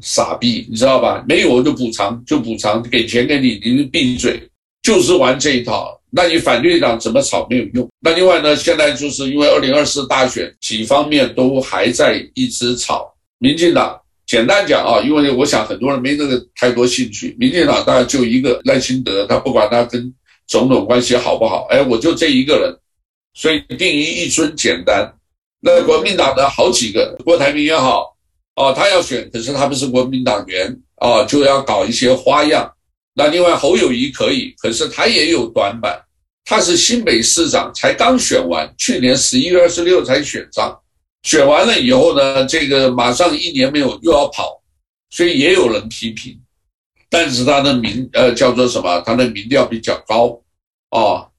[0.01, 1.21] 傻逼，你知道吧？
[1.27, 4.41] 没有我就补偿，就补偿，给钱给你，你就闭嘴，
[4.81, 5.99] 就是玩这一套。
[6.09, 7.89] 那你反对党怎么吵没有用。
[7.99, 13.13] 那另外呢，现在就是因为二零二四大选，几方面都还在一直吵。
[13.39, 17.35] 民进党简单讲啊，因为我想很多人没那个太多兴趣。
[17.37, 20.13] 民进党大概就一个赖清德，他不管他跟。
[20.47, 21.67] 总统关系好不好？
[21.69, 22.77] 哎，我就这一个人，
[23.33, 25.13] 所以定于一尊简单。
[25.59, 28.15] 那国民党的好几个，郭台铭也好，
[28.55, 32.69] 哦，他要选，可是他不是国民党员，哦，就要搞一些花样。
[33.15, 35.97] 那另外侯友谊可以，可是他也有短板，
[36.43, 40.77] 他是新北市长，才刚选完，去年十一月二十六才选上，
[41.23, 44.61] 选完了以后呢，这个马上一年没有又要跑，
[45.11, 46.37] 所以也有人批评。
[47.13, 48.99] 但是他的民呃叫做什么？
[49.05, 50.41] 他的民调比较高，
[50.89, 51.29] 哦，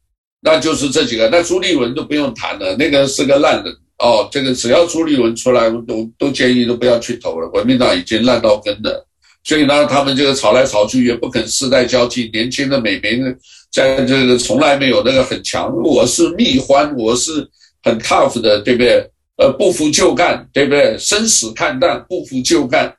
[0.40, 1.28] 那就是这几个。
[1.32, 4.28] 那朱立伦都不用谈了，那个是个烂人哦。
[4.30, 7.48] 这个只要朱立伦出来，都都建议都不要去投了。
[7.48, 9.04] 国民党已经烂到根了，
[9.42, 12.30] 所以呢，他们这个吵来吵去也不肯世代交替。
[12.32, 13.34] 年轻的美眉呢，
[13.72, 17.44] 在这个从来没有那个很强，我是蜜獾，我是
[17.82, 19.10] 很 tough 的，对不对？
[19.38, 20.96] 呃，不服就干，对不对？
[20.96, 22.94] 生死看淡，不服就干。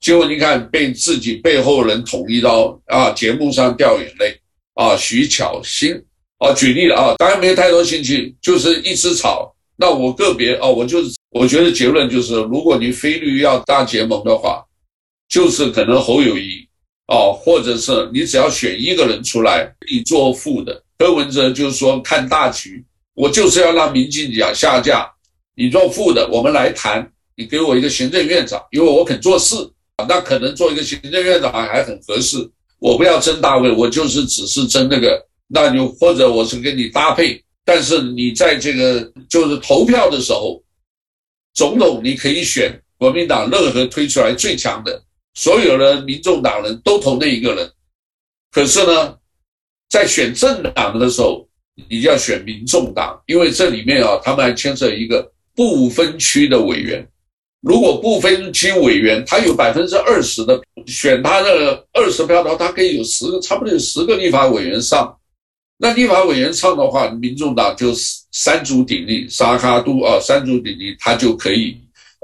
[0.00, 3.10] 结果你看，被自己背后人捅一刀啊！
[3.10, 4.34] 节目上掉眼泪
[4.72, 4.96] 啊！
[4.96, 5.94] 徐巧芯
[6.38, 9.54] 啊，举例了啊，当然没有太多兴趣，就是一直吵。
[9.76, 14.64] 那我个别啊，我就是我觉得结论就是，如果你非绿要大结盟的话，
[15.28, 16.66] 就是可能侯友谊
[17.06, 20.82] 啊，或者是你只要选一个人出来，你做副的。
[20.96, 22.82] 柯文哲就是说看大局，
[23.14, 25.06] 我就是要让民进党下架，
[25.54, 29.56] 你做副的，我们来谈，你给我一个行政院长，因为我肯做事。
[30.08, 32.36] 那可能做一个行政院长还很合适。
[32.78, 35.26] 我不要争大位，我就是只是争那个。
[35.52, 40.62] 那你或者我是跟你搭配，但是你在这个就是投票的时候，
[41.54, 45.02] 总统你可以选国民党任何推出来最强的，
[45.34, 47.68] 所有的民众党人都投那一个人。
[48.52, 49.16] 可是呢，
[49.88, 51.48] 在选政党的时候，
[51.88, 57.06] 你就要选民众党，因为这里面啊，他们还牵涉一个不分区的委员。
[57.60, 65.14] 如果不分区委员，他有百分之二十的选他的二十票的话，他可以有十个，差不多有十个立法委员上。
[65.76, 67.92] 那立法委员上的话，民众党就
[68.32, 71.76] 三足鼎立，沙卡都啊，三足鼎立，他就可以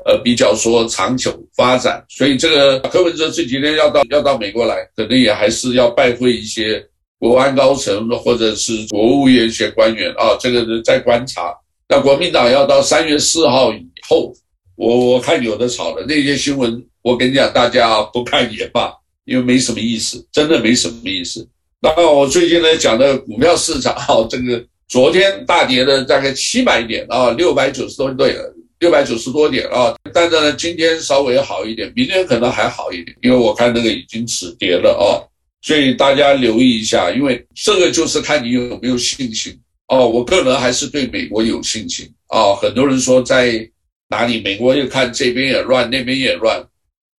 [0.04, 2.02] 呃比较说长久发展。
[2.08, 6.82] 所以这个柯文哲这几天要到要到美国来，可能也还是要拜会一些
[7.18, 11.54] 国安高层或者是国务院一些官员啊，这个在观察。
[11.88, 14.34] 那国民党要到三月四号以后，
[14.76, 18.92] 我我看有的炒的那些新闻，我跟你讲，大家不看也罢，
[19.24, 21.46] 因为没什么意思，真的没什么意思。
[21.80, 29.94] 那我最近呢讲的股票市场，哈， 这个昨天大跌了大概七百点啊，六百九十多对了，六百九十多点啊。
[30.12, 35.20] 但是呢，今天稍微好一点，明天可能还好一点，因为我看那个已经止跌了啊。
[35.62, 39.58] 所以大家留意一下，因为这个就是看你有没有信心
[39.88, 40.08] 哦。
[40.08, 42.54] 我个人还是对美国有信心啊。
[42.54, 43.68] 很多人说在
[44.08, 46.64] 哪里，美国又看这边也乱，那边也乱。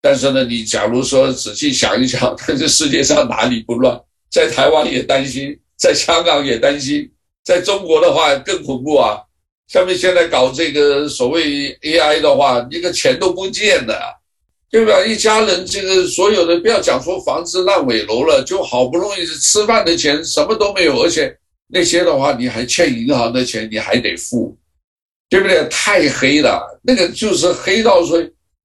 [0.02, 4.00] 但是呢，你假如说仔细想一想，这世界上哪里不乱？
[4.30, 7.10] 在台湾也担心，在香港也担心，
[7.44, 9.20] 在中国的话更恐怖啊！
[9.68, 13.98] 下面现在搞这个所谓 AI 的话，一个钱都不见了，
[14.70, 15.04] 对吧？
[15.06, 21.36] 一家人这个所有的，不要讲说房子烂尾楼了，就好不容易是吃饭的钱什么都没有，而且
[21.68, 24.58] 那些的话你还欠银行的钱你还得付，
[25.30, 25.68] 对不对？
[25.70, 28.18] 太黑了，那个就是黑到说，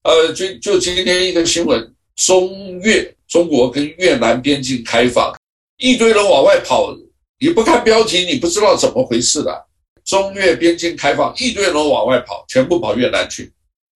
[0.05, 5.35] 呃，就就今天一个新闻，中越中国跟越南边境开放。
[5.79, 6.97] 一堆人往外跑，
[7.41, 9.67] 你不看标题，你不知道怎么回事的。
[10.05, 13.53] 中越边境开放，一堆人往外跑，全部跑越南去。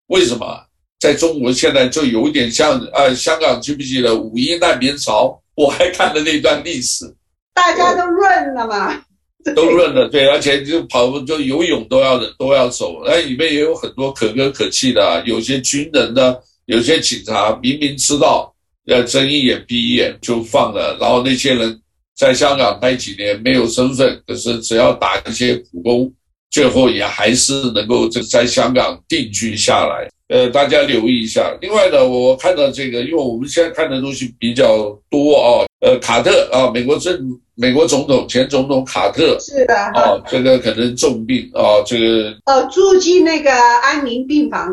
[0.09, 0.61] 为什么？
[0.99, 5.41] 在中国现在就有点像呃，香港记不记得五一难民潮？
[5.55, 7.15] 我还看了那段历史，
[7.55, 9.05] 大家都润了嘛，
[9.55, 18.53] 都认了，对，而且就跑就游泳都要都要走，那里面也有很多可歌可泣的，有些军人呢，有些警察明明知道。
[18.87, 21.77] 要睁一眼闭一眼就放了，然后那些人
[22.15, 26.15] 在香港待几年没有身份，可是只要打一些苦工，
[26.53, 30.09] 最后也还是能够这在香港定居下来。
[30.29, 31.57] 呃，大家留意一下。
[31.61, 37.19] 另外呢，我看到这个，因为我们现在看的东西比较多啊，呃，卡特啊，美国政
[37.55, 44.69] 美国总统前总统卡特是的啊，这个可能重病啊，这个呃住进那个安宁病房。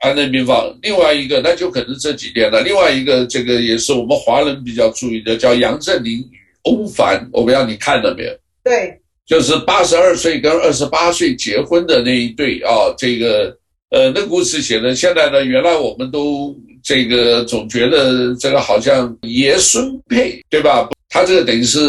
[0.00, 2.60] 安宁病房，另外一个那就可能这几天了。
[2.60, 7.28] 另外一个，这个也是我们华人比较注意的，叫杨振宁与欧凡。
[7.32, 8.30] 我不知道你看了没有？
[8.62, 12.94] 对，就是八十二岁跟二十八岁结婚的那一对啊。
[12.96, 13.56] 这个
[13.90, 20.88] 呃，那故事写的，现在呢，原来我们都这个总觉得这个好像爷孙配，对吧？
[21.08, 21.80] 他这个等于是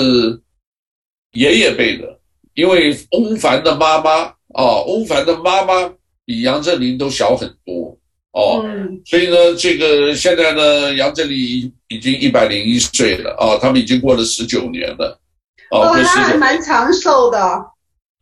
[1.33, 2.19] 爷爷辈的，
[2.53, 4.21] 因为翁帆的妈妈
[4.53, 5.91] 啊，翁帆的妈妈
[6.25, 7.97] 比杨振宁都小很多。
[8.31, 8.63] 哦，
[9.05, 15.19] 所以呢，这个现在呢，杨振宁已经一百零一岁了啊，他们已经过了十九年了，
[15.71, 17.39] 哦，他还蛮长寿的。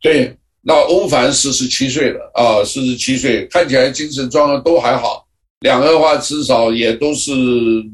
[0.00, 5.26] 对，那欧凡四十七岁了啊，四十七岁，看起来精神状况都还好，
[5.60, 7.30] 两个的话至少也都是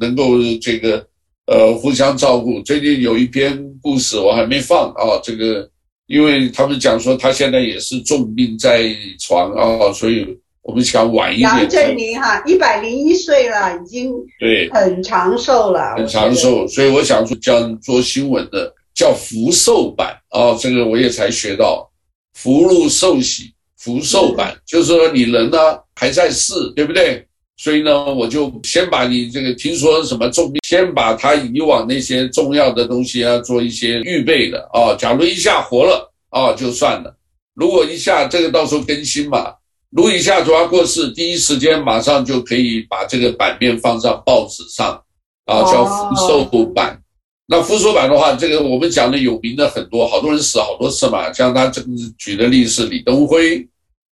[0.00, 1.07] 能够这个
[1.46, 2.61] 呃互相照顾。
[2.62, 5.68] 最近有一篇故事我还没放啊，这个
[6.07, 8.85] 因为他们讲说他现在也是重病在
[9.20, 10.27] 床啊，所以。
[10.66, 11.46] 我们想晚一点。
[11.46, 16.66] 杨振宁哈，一百零一岁了，已经对很长寿了，很长寿。
[16.66, 21.87] 所以我想说，讲做新闻的叫福寿版啊，这个我也才学到，
[22.35, 25.59] 福禄寿喜，福寿版，就是说你人呢
[25.94, 27.27] 还在世，对不对？
[27.57, 34.94] 所以呢，我就先把你这个听说什么重病，先把他以往那些重要的东西啊做一些预备的啊。
[34.99, 37.14] 假如一下活了啊，就算了；
[37.55, 39.55] 如果一下这个到时候更新嘛。
[39.97, 45.01] 如一下主要过世，第一时间马上就可以把这个版面放上报纸上，
[45.44, 46.44] 啊，叫福寿
[46.75, 47.01] 版。
[47.47, 51.33] 那福寿版的话，这个我们讲的有名的很多，好多人死好多次嘛。
[51.33, 53.59] 像他这个举的例子，李登辉，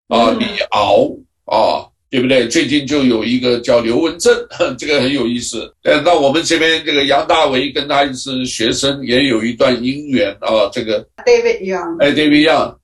[0.08, 1.08] 啊，李敖，
[1.46, 2.46] 啊，对不对？
[2.46, 4.34] 最近就有一个叫刘文正，
[4.76, 5.72] 这个很有意思。
[5.84, 10.68] 呃，那我们这边这个杨大为跟他是学生，也有一段姻缘啊。
[10.70, 12.76] 这个 David Young，哎，David Young。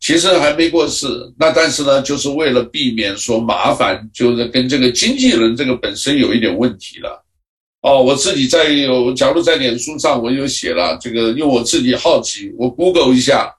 [0.00, 1.06] 其实还没过世，
[1.38, 7.22] 那但是呢，就是为了避免说麻烦，就是跟这个经纪人这个本身有一点问题了。
[7.82, 13.54] 哦，我自己在有，假如在脸书上我有写了这个，因为我自己好奇，我 Google 一下，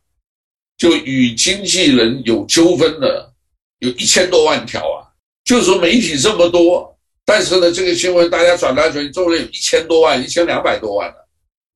[0.77, 3.33] 就与经纪人有纠纷的
[3.79, 5.09] 有一千多万条啊。
[5.43, 6.95] 就是说媒体这么多，
[7.25, 11.15] 但是呢，这个新闻大家转来转去，中了有一千多万，一千两百多万的，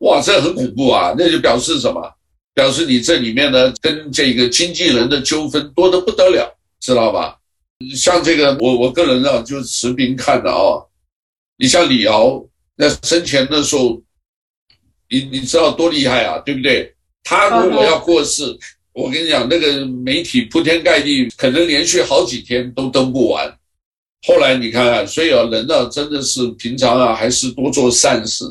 [0.05, 1.15] 哇，这很恐怖啊！
[1.17, 1.99] 那就表示什么？
[2.53, 7.35] 表示你这里面呢，跟这个经纪人的纠纷多得不得了，知道吧？
[7.95, 10.79] 像这个，我我个人啊，就持平看的啊。
[11.57, 12.45] 你像李敖，
[12.75, 14.01] 那生前的时候，
[15.09, 16.93] 你你知道多厉害啊，对不对？
[17.23, 18.43] 他如果要过世，
[18.93, 23.57] 我跟你讲，那个媒体铺天盖地，可能连续好几天都登不完。
[24.27, 28.43] 后来你看看，所以啊，人呢真的是平常啊，还是多做善事。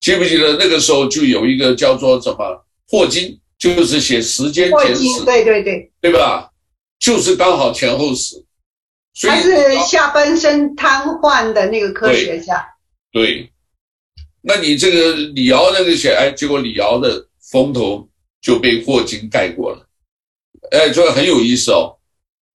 [0.00, 6.50] 记不记得那个时候就有一个叫做什么霍金，就是写时间简史，对对对，对吧？
[6.98, 8.44] 就是刚好前后死。
[9.14, 12.64] 所以他是下半身瘫痪的那个科学家。
[13.10, 13.24] 对。
[13.26, 13.50] 对，
[14.42, 18.06] 那你这个李敖那个写，哎，结果李敖的风头
[18.42, 19.86] 就被霍金盖过了，
[20.72, 21.96] 哎，这个很有意思哦。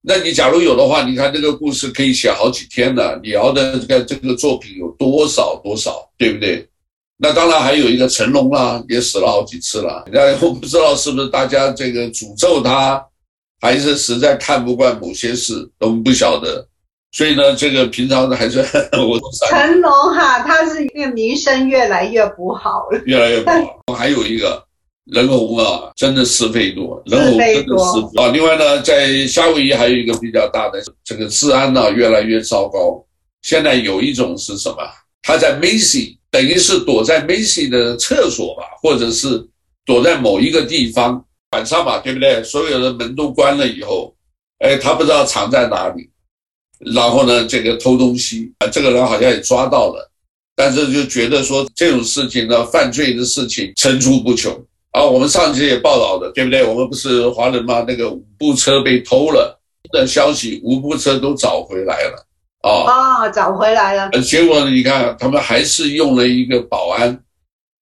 [0.01, 3.15] 那你假如有的话，你看这个故事可以写好几天呢。
[3.23, 6.67] 李敖的这个这个作品有多少多少，对不对？
[7.17, 10.05] 那当然还有一个成龙啦，也死了好几次了。
[10.11, 13.03] 那我不知道是不是大家这个诅咒他。
[13.61, 16.65] 还是实在看不惯某些事，都不晓得，
[17.11, 18.59] 所以呢，这个平常的还是
[18.95, 23.93] 我成龙哈，他是因为名声越来越不好了，越来越不好。
[23.93, 24.63] 还有一个
[25.11, 28.31] 人红啊，真的是非多，人红真的是非啊。
[28.31, 33.03] 另外呢，在夏威夷还有一个比较大的这个治安呢，越来越糟糕。
[33.41, 34.77] 现在有一种是什么？
[35.21, 39.45] 他在 Macy，等于是躲在 Macy 的厕所吧，或者是
[39.85, 41.25] 躲在某一个地方。
[41.51, 42.43] 晚上嘛，对不对？
[42.43, 44.13] 所有的门都关了以后，
[44.59, 46.07] 哎，他不知道藏在哪里，
[46.93, 50.11] 然后呢，这个偷东西啊，这个人好像也抓到了，
[50.55, 54.53] 但是就觉得说这种事情呢，犯罪的事情层出不穷
[54.91, 55.03] 啊。
[55.03, 56.63] 我们上期也报道的，对不对？
[56.63, 57.83] 我们不是华人吗？
[57.87, 59.59] 那个五部车被偷了
[59.91, 62.25] 的消息，五部车都找回来了
[62.61, 62.69] 啊
[63.25, 64.11] 啊，找回来了。
[64.21, 67.19] 结果，你看他们还是用了一个保安。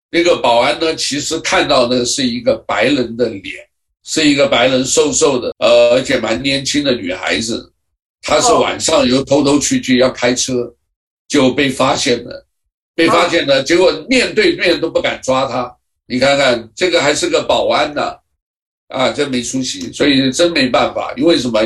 [0.10, 3.56] 那个保安呢，其实看到的是一个白人的脸，
[4.06, 7.72] 是一个白人瘦瘦的，呃，而且蛮年轻的女孩子。
[8.22, 10.74] 她是晚上又偷偷去去要开车，
[11.28, 12.46] 就被发现了，
[12.96, 15.74] 被发现了，结果面对面都不敢抓他。
[16.08, 18.16] 你看看这个还是个保安呢，
[18.88, 21.14] 啊，真没出息，所以真没办法。
[21.18, 21.62] 因为什么？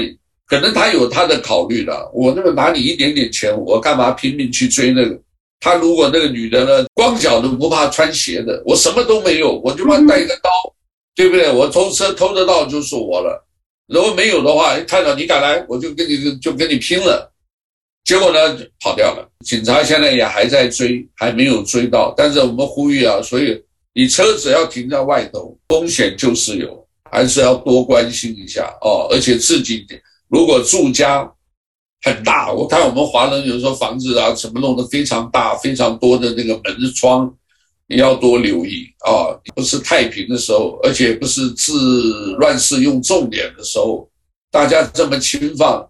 [0.47, 2.11] 可能他有他的考虑的。
[2.13, 5.17] 我那么拿你一点点钱，我干嘛拼命去追那个？
[5.63, 10.49] 他如果那个女的呢，光脚都不怕穿鞋的，我什么都没有，我就怕带一个刀，
[11.15, 11.51] 对不对？
[11.51, 13.47] 我偷车偷得到就是我了。
[13.87, 17.31] 如果没有的话，一看到你敢来，我就跟你就跟你拼了。
[18.03, 19.29] 结果呢，跑掉了。
[19.45, 22.11] 警察现在也还在追，还没有追到。
[22.17, 29.07] 但是我们呼吁啊，所以你车子要停在外头，风险就是有，还是要多关心一下哦。
[29.11, 29.85] 而且自己
[30.27, 31.31] 如果住家。
[32.03, 37.31] 很大，我看我们华人有时候房子啊，什么弄得非常大，非常多的那个门窗，
[37.87, 39.29] 你要多留意啊！
[39.53, 41.71] 不是太平的时候，而且不是治
[42.39, 44.09] 乱世用重典的时候，
[44.49, 45.87] 大家这么轻放，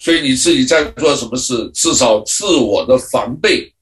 [0.00, 3.72] 所以你自己在做什么事，至少自我的防备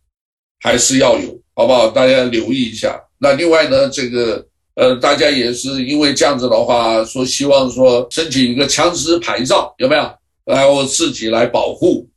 [0.61, 1.89] 还是要有，好不好？
[1.89, 2.97] 大家留意一下。
[3.19, 10.22] 那另外呢，这个呃，大家也是因为这样子的话，说希望说申请一个枪支牌照，有没有？
[10.47, 12.09] 来，我自己来保护。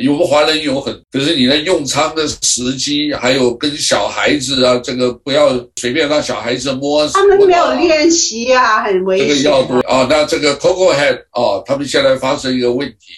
[0.00, 7.06] 有个华人有很，可是你的用餐的时机，还有跟小孩子啊，这个不要随便让小孩子摸。
[7.10, 9.28] 他们没有练习啊，很危险。
[9.28, 10.04] 这个要多啊。
[10.10, 13.12] 那这个 Coco Head 啊，他们现在发生一个问题，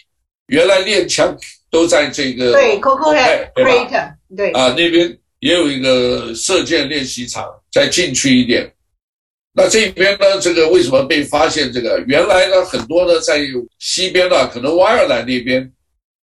[0.49, 1.35] 原来练枪
[1.71, 8.71] 都在这个对 Coco Head Crater 对啊，那边也有一个射箭练习场，再进去一点。
[9.59, 10.39] 那这边呢？
[10.39, 11.73] 这个为什么被发现？
[11.73, 13.41] 这个原来呢，很多呢在
[13.79, 15.73] 西边呢，可能瓦尔兰那边，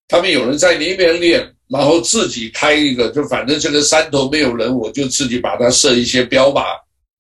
[0.10, 6.66] 他们有人在那边练，然后自己开一个，就反正这个山头没有人，我就自己把它设一些标靶，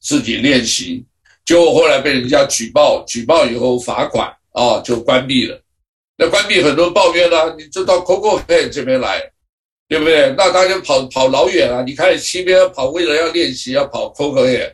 [0.01, 1.01] 自己练习。
[1.45, 5.57] 结果后来被人家举报，举报以后罚款啊，就关闭了。
[6.17, 9.23] 那关闭很多抱怨了，你就到 Coco Head 这边来，
[9.87, 10.35] 对不对？
[10.37, 11.81] 那大家跑跑老远啊！
[11.87, 14.73] 你看西边跑，为了要练习要跑 Coco Head。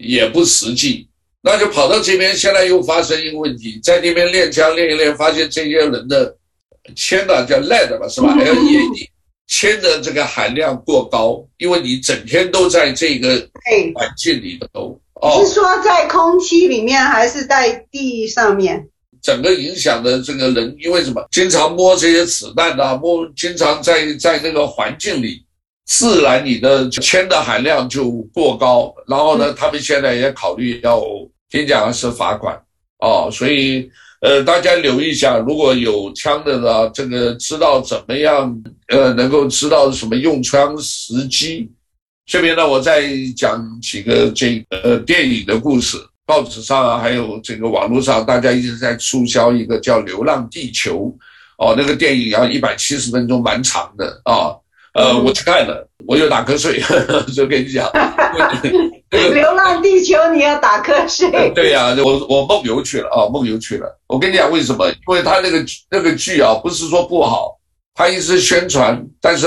[0.00, 1.06] 也不实际，
[1.42, 2.34] 那就跑到这边。
[2.34, 6.34] 现在又发生一个问题，在那边练枪练一练，发现这些人的
[6.96, 9.10] 铅的叫 lead 吧，是吧？L-E-A-D，
[9.46, 13.46] 铅的这个含量过高，因为你整天都在这个
[13.94, 14.98] 环境里头。
[15.22, 18.88] 你是说在空气里面，还是在地上面？
[19.22, 21.22] 整个影响的这个人，因为什么？
[21.30, 25.44] 经常摸这些子弹啊，摸，经常在在那个环境里。
[25.90, 31.02] 自然，你的铅的含量就过高，然后呢，他们现在也考虑要
[31.50, 32.56] 听讲是罚款
[33.00, 41.68] 哦，所以呃，大家留意一下，如果有枪的呢，这个知道怎么样呃，能够知道什么用枪时机。
[42.24, 51.06] 这边呢，我再讲几个这个呃电影的故事，报纸上啊，还有这个网络上，大家一直在促销一个叫《流浪地球》
[51.58, 54.54] 哦，那个电影要一百七十分钟，蛮长的啊。
[55.00, 56.80] 呃，我去看了，我又打瞌睡，
[57.34, 57.90] 就跟你讲。
[59.10, 61.50] 流浪地球，你要打瞌睡？
[61.54, 63.98] 对呀、啊，我我梦游去了啊，梦游去了。
[64.06, 64.88] 我跟你讲为什么？
[64.88, 67.58] 因为他那个那个剧啊，不是说不好，
[67.94, 69.46] 他一直宣传，但是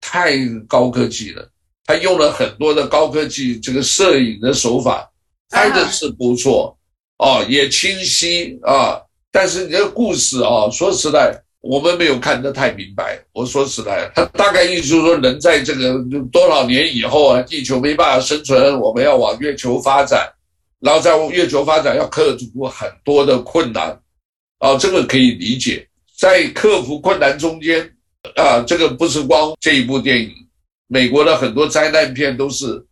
[0.00, 0.38] 太
[0.68, 1.46] 高科技了，
[1.84, 5.10] 他用了很多的高科技这个摄影的手法，
[5.50, 6.76] 拍的是不错
[7.18, 9.00] 哦，也清晰啊。
[9.32, 11.40] 但是你这个故事啊，说实在。
[11.64, 13.18] 我们没有看得太明白。
[13.32, 15.98] 我说实在，他大概意思就是说，人在这个
[16.30, 20.30] 多少年以后啊，地球没办法生存，我们要往月球发展，
[20.78, 23.98] 然后在月球发展要克服很多的困难，
[24.58, 25.88] 啊，这个可以理解。
[26.18, 27.80] 在克服困难中间，
[28.36, 30.30] 啊，这个不是光这一部电影，
[30.86, 32.84] 美国的很多灾难片都是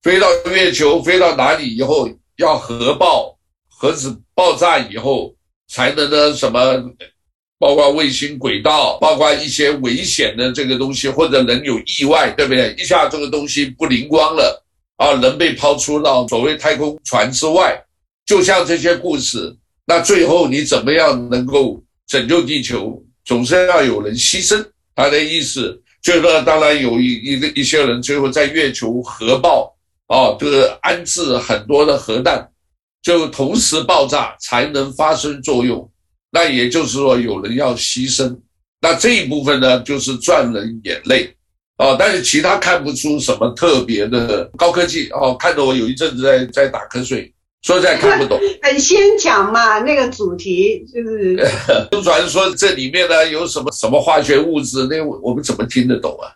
[0.00, 3.36] 飞到月球，飞到哪里以后要核爆，
[3.68, 5.34] 核子爆炸以后
[5.66, 6.60] 才能呢什么。
[7.62, 12.74] 包括卫星轨道，包括一些危险的这个东西，或者人有意外，对不对？
[12.76, 14.60] 一下这个东西不灵光了
[14.96, 17.80] 啊，人被抛出到所谓太空船之外，
[18.26, 19.56] 就像这些故事，
[19.86, 23.00] 那最后你怎么样能够拯救地球？
[23.24, 24.60] 总是要有人牺牲。
[24.96, 29.72] 他的意思就是说，当然有一一个一些人最后在月球核爆
[30.08, 32.50] 啊，就是安置很多的核弹，
[33.04, 35.88] 就同时爆炸才能发生作用。
[36.34, 38.34] 那也就是说，有人要牺牲，
[38.80, 41.30] 那这一部分呢，就是赚人眼泪，
[41.76, 47.30] 啊，但是其他看不出什么特别的高科技，哦，看得我有一阵子在在打瞌睡，
[47.60, 48.40] 说实在看不懂。
[48.62, 51.36] 很先讲嘛，那个主题就是。
[51.92, 56.32] 就传说这里面呢有什么什么化学物质，那我我们怎么听得懂啊？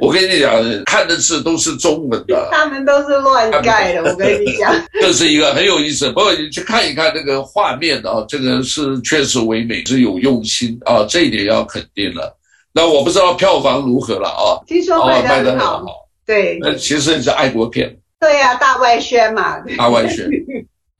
[0.00, 0.50] 我跟你讲，
[0.84, 4.02] 看的字都是中文的，他们都是乱盖的。
[4.10, 6.08] 我跟你讲，这是一个很有意思。
[6.10, 12.36] 不过你去看一看这个画面啊，这个是确实唯美，是有用心啊，这一点要肯定了。
[12.72, 14.58] 那我不知道票房如何了啊？
[14.66, 15.84] 听说卖得很好。
[16.24, 17.94] 对，那其实是爱国片。
[18.18, 19.58] 对呀，大外宣嘛。
[19.76, 20.30] 大外宣。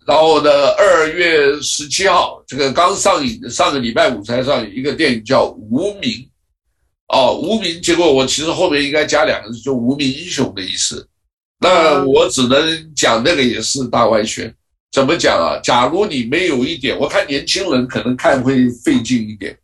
[0.06, 6.10] 然后呢，二月十七号，这个刚上映，上个礼拜五才上映一个电影叫《无名》。
[7.12, 11.06] 哦，无名，结果我其实后面应该加两个字，就无名英雄的意思。
[11.58, 14.52] 那我只能讲那个也是大外宣。
[14.92, 15.60] 怎么讲啊？
[15.62, 19.56] 假如你没有一点，我看年轻人可能看会费劲一点，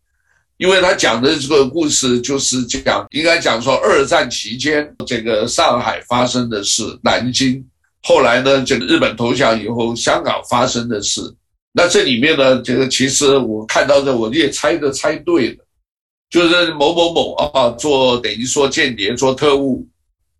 [0.57, 7.65] 因为他讲的这个故事就是讲，应该讲说二战期间这个上海发生的事，南京
[8.03, 11.21] 后来呢，这个日本投降以后，香港发生的事。
[11.73, 15.66] 那这里面呢，这个其实我看到的，我也猜的猜对了。
[16.29, 19.87] 就是某某某啊，做等于说间谍、做特务，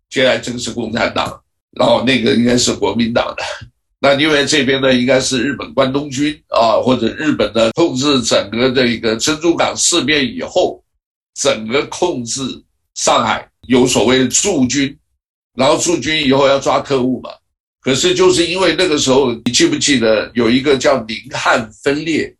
[0.09, 3.43] 接下来这个是共产党，然后那个应该是国民党的。
[3.99, 10.83] 那因为这边呢，应该是日本关东军啊，或者日本的控制整个的一个珍珠港事变以后，
[11.33, 12.41] 整个控制
[12.93, 14.95] 上海有所谓驻军，
[15.55, 17.29] 然后驻军以后要抓特务嘛。
[17.81, 22.35] 可是就是因为那个时候，你记不记得有一个叫宁汉分裂？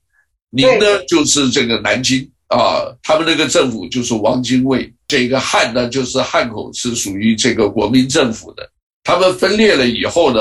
[0.50, 2.30] 宁呢就是这个南京。
[2.48, 8.70] 啊，他们那个政府就是汪精卫，这个汉呢就是汉口是属于这个国民政府的。
[9.04, 10.40] 他们分裂了以后呢，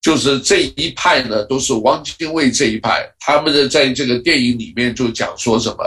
[0.00, 3.04] 就是这一派呢都是汪精卫这一派。
[3.18, 5.78] 他们的在这个电影里面就讲说什么，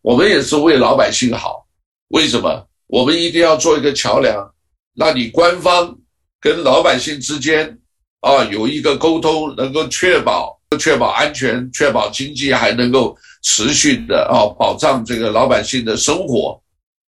[0.00, 1.64] 我们也是为老百姓好，
[2.08, 2.66] 为什么？
[2.88, 4.52] 我们一定要做一个桥梁，
[4.96, 5.96] 让你官方
[6.40, 7.78] 跟老百姓之间
[8.22, 13.16] 啊有一个沟通，能够确保确保安全，确保经济还能够。
[13.42, 16.60] 持续的啊，保障这个老百姓的生活，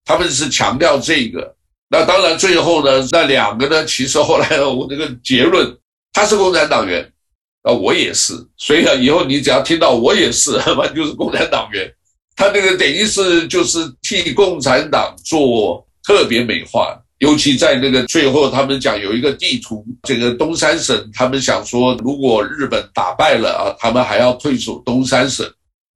[0.05, 1.55] 他们是强调这个。
[1.89, 5.77] 那当然，最后呢，那两个呢，其实后来我这个结论，
[6.13, 7.03] 他是共产党员，
[7.63, 8.33] 啊，我也是。
[8.55, 11.93] 所以啊，以后你只要听到我也是， 那就是共产党员。
[12.33, 25.45] 他那个等于是就是替共产党做特别美化，尤其在那个最后，他们讲有一个地图，这个东三省，他们想说，如果日本打败了啊，他们还要退出东三省。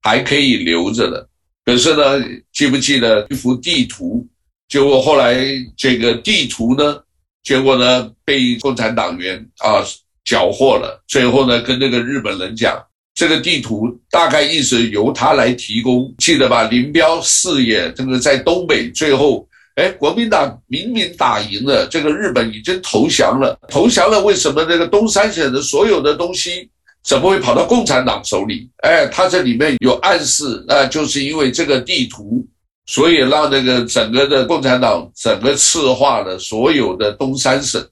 [0.05, 1.27] 还可以留着的，
[1.65, 4.23] 可是呢，记不记得一幅地图？
[4.69, 5.43] 结果后来
[5.75, 7.01] 这个地图呢，
[7.41, 9.83] 结果呢被共产党员啊
[10.23, 11.03] 缴获了。
[11.07, 12.79] 最后呢，跟那个日本人讲，
[13.15, 16.65] 这个地图大概意思由他来提供，记得吧？
[16.65, 26.69] 林彪四野这个在东北，最后哎，国民党明明打赢了，这个日本已经投降了，投降了，为什么这个东三省的所有的东西？
[27.05, 28.67] 怎么会跑到共产党手里？
[28.77, 32.43] 哎，他这里面有暗示，那就是因为这个地图，
[32.87, 37.87] 所以让那个整个的共产党整个赤化了所有的东三省，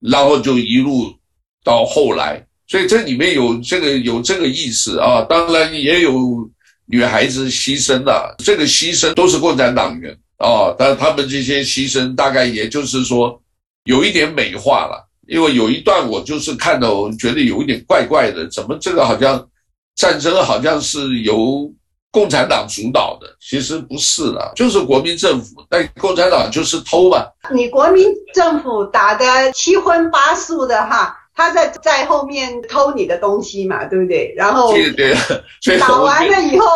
[0.00, 1.14] 然后就一路
[1.62, 5.22] 到后来，所以这里面有这个有这个意思啊。
[5.22, 6.50] 当然也有
[6.86, 13.40] 女孩子牺牲了，这个牺牲都是共产党员啊，但他们这些牺牲大概也就是说
[13.84, 15.05] 有一点美化了。
[15.28, 19.46] 因为有一段我就是看到，我觉得有一点怪怪的，怎么这个好像
[19.94, 21.72] 战争好像是由
[22.10, 23.26] 共产党主导的？
[23.40, 27.26] 其实不是啦，就是国民政府，但共产党就是偷嘛。
[27.52, 34.32] 你国民政府打的七荤八素的哈，他在在后面偷你的东西嘛，对不对？
[34.36, 35.14] 然后对对，
[35.60, 36.66] 所以打完了以后，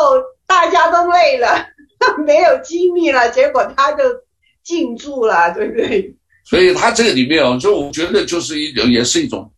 [0.46, 1.66] 大家都累了，
[2.26, 4.04] 没有机密了，结果他就
[4.62, 6.14] 进驻了，对不对？
[6.50, 9.48] 所以他这个里面啊，就我觉得就是一种，也是一种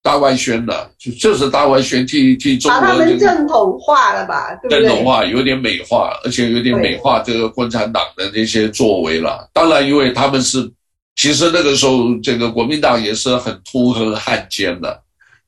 [0.00, 4.82] 大外宣的，就就是大外宣替替中国、这个、把他们正统化了吧，对不对？
[4.82, 9.50] 正统化有点美化，而且有点美化这个共产党的那些作为了。
[9.52, 10.70] 当然，因为他们是，
[11.16, 15.02] 其实那个时候这个国民党也是很痛恨汉奸的。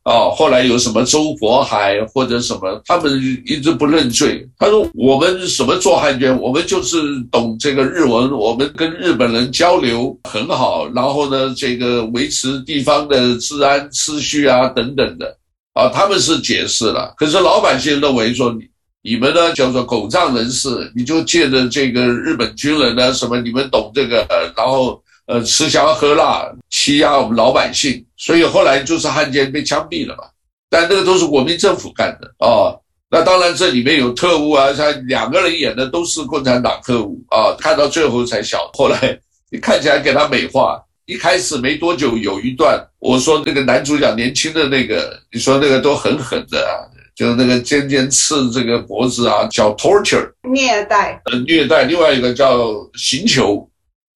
[0.05, 4.45] 哦，后来有什么周佛海或者什么，他们一直不认罪。
[4.59, 6.99] 他说我们什么做汉奸，我们就是
[7.31, 15.37] 懂这个日文，我们跟日本人交流很好，然后呢，这个维持地方的治安秩序啊等等的。
[15.75, 24.27] 啊，他们是解释了，可是老百姓认为说你你们呢叫做狗仗人势，你就借着这个日本军人呢什么，你们懂这个，
[24.57, 25.02] 然后。
[25.27, 30.25] 呃，吃香喝辣，欺压我们老百姓，所以后来就是汉奸被枪毙了嘛。
[30.69, 32.77] 但那个都是国民政府干的哦。
[33.09, 37.55] 那当然这里面有特务啊，像两个人演的都是共产党特务啊。
[37.59, 39.19] 看到最后才晓，后来
[39.51, 40.83] 你看起来给他美化。
[41.05, 46.73] 一开始没多久有一段，我说那个男主角年轻的那个，你说那个都很狠的啊，
[47.15, 51.85] 就是那个尖尖刺这个脖子啊，叫 torture 虐待，呃虐待。
[51.85, 53.69] 另外一个叫刑求。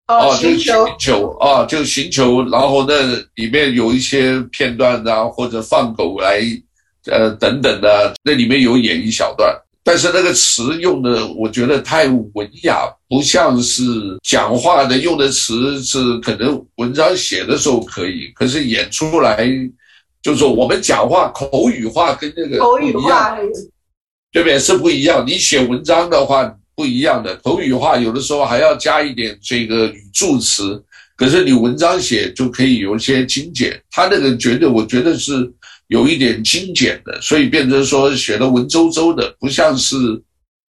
[0.07, 6.41] 哦，就寻求啊，就寻求，然后那里面有一些片段啊，或者放狗来，
[7.07, 9.51] 呃，等等的，那里面有演一小段，
[9.83, 13.83] 但是那个词用的我觉得太文雅，不像是
[14.21, 19.47] 讲话的用的词，是可能文章写的时候可以，可是演出来，
[20.21, 23.35] 就是说我们讲话口语化跟那个不一样，
[24.31, 24.59] 对不对？
[24.59, 25.25] 是不一样。
[25.25, 26.55] 你写文章的话。
[26.75, 30.83] 不一样的口语化，有的时候还要加一点这个语助词，
[31.15, 33.81] 可是你文章写就可以有一些精简。
[33.89, 35.49] 他那个绝对，我觉得是
[35.87, 39.95] 有一点精简的，所以变成说写的文绉绉的，不像是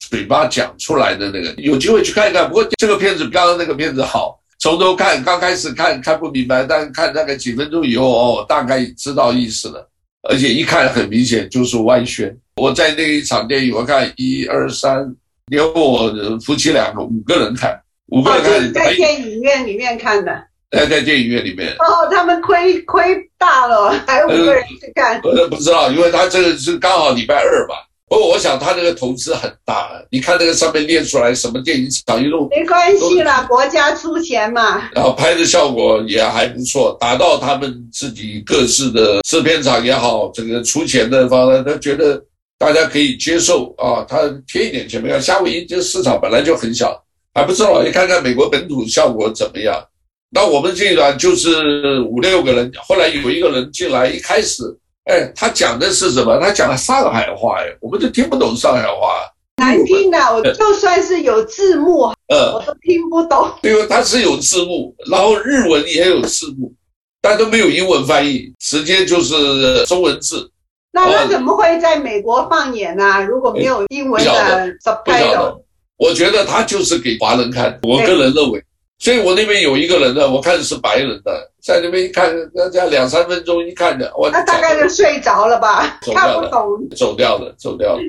[0.09, 1.52] 嘴巴讲出来的那个。
[1.61, 2.46] 有机会去看一看。
[2.48, 9.90] 不过这个片子比刚刚那个片子好，从头看，刚开始看看不明白，但看大概几分钟以后，哦，大概知道意思了。
[10.28, 12.36] 而且一看很明显就是外宣。
[12.57, 15.12] 我在那一场电影，我看一二三。
[15.49, 16.12] 连我
[16.44, 20.32] 夫妻两个五个人看，五个人看，哦、在电影院里面看的。
[20.72, 21.72] 在在电影院里面。
[21.74, 25.20] 哦，他们亏亏大了，还有五个人去看。
[25.22, 27.76] 我都不知道，因为他这个是刚好礼拜二吧。
[28.09, 32.49] 不过我想他这个投资很大，你看那个上面列出来什么电影厂一路。
[32.51, 34.90] 没关系啦，国家出钱嘛。
[34.92, 42.20] 然后拍的效果也还不错，达到他们自己各自的制片厂也好，这个出钱的方面，他觉得。
[42.59, 45.20] 大家可以接受啊，他贴一点钱没有？
[45.20, 46.98] 夏威夷这个市场本来就很小，
[47.34, 49.82] 还不知道，你看看美国本土效果怎么样？
[50.30, 54.62] 那我们这一段就是五六个人，后来有一个人进来，一开始，
[55.04, 56.38] 哎，他讲的是什么？
[56.40, 63.48] 他讲的上海话，哎，我们都听不懂上海话，难听的，我就算是有字幕，嗯，我都听不懂。
[63.62, 66.72] 因为他是有字幕，然后日文也有字幕，
[67.20, 70.50] 但都没有英文翻译，直接就是中文字。
[70.97, 73.05] 那他怎么会在美国放演呢？
[73.05, 73.20] 啊？
[73.20, 75.61] 如果没有英文的 subtitle，
[75.99, 77.78] 我觉得他就是给华人看。
[77.82, 78.64] 我个人认为，
[78.99, 88.01] 所以我那边有一个人呢，我看是白人的，在那边一看，那家两三分钟一看的，我那大概就睡着了吧，看不懂，走掉了，走掉了。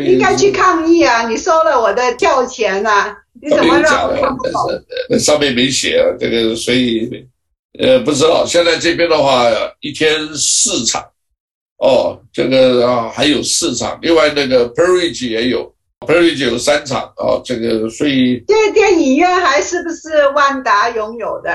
[0.00, 1.26] 应该去抗议啊！
[1.26, 3.12] 你收了我的票钱啊，
[3.42, 4.70] 你怎么让我看不懂？
[5.08, 7.10] 那上面没写啊，这个所以
[7.80, 8.46] 呃不知道。
[8.46, 9.46] 现在这边的话，
[9.80, 11.04] 一天四场。
[11.80, 15.72] 哦，这个啊还有四场，另外那个 Peerage 也有
[16.06, 21.50] ，Peerage 有三场啊，这个所以这个电影院还是不是万达拥有的？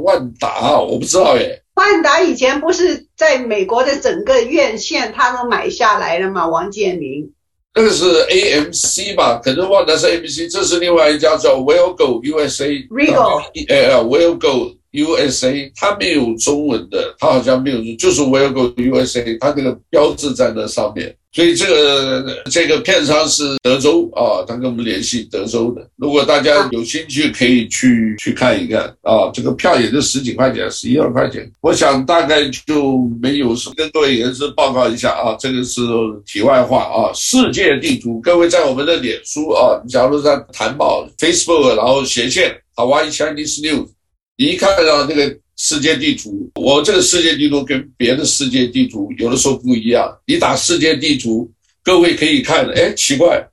[0.00, 1.60] 万达我不知道耶。
[1.74, 6.46] 万达以前不是在美国的整个院线他都买下来了吗？
[6.46, 7.32] 王健林。
[7.74, 9.40] 那个是 AMC 吧？
[9.42, 12.86] 可能万达是 AMC，这是另外一家叫 Willgo USA。
[12.90, 13.42] Regal。
[13.68, 14.76] 呃，Willgo。
[14.94, 21.14] USA，它没有中文的，它好像没有，就是 Willgo USA，它那个标志在那上面。
[21.32, 25.84] 所以这个这个片商是德州啊，他跟我们联系德州的。
[25.96, 29.28] 如果大家有兴趣，可以去去看一看啊。
[29.34, 31.50] 这个票也就十几块钱，十一二块钱。
[31.60, 35.34] 我想大概就没有什么，跟各位也是报告一下啊。
[35.40, 35.80] 这个是
[36.24, 37.10] 题外话啊。
[37.12, 43.88] 世界地图，各位在我们的脸书啊，假如在谈报 Facebook，然后斜线 Hawaii Chinese News。
[44.36, 50.12] 你一看到那个世界地图，我这个世界地图跟别的世界地图有的时候不一样。
[50.26, 51.48] 你打世界地图，
[51.84, 53.46] 各位可以看，哎，奇怪，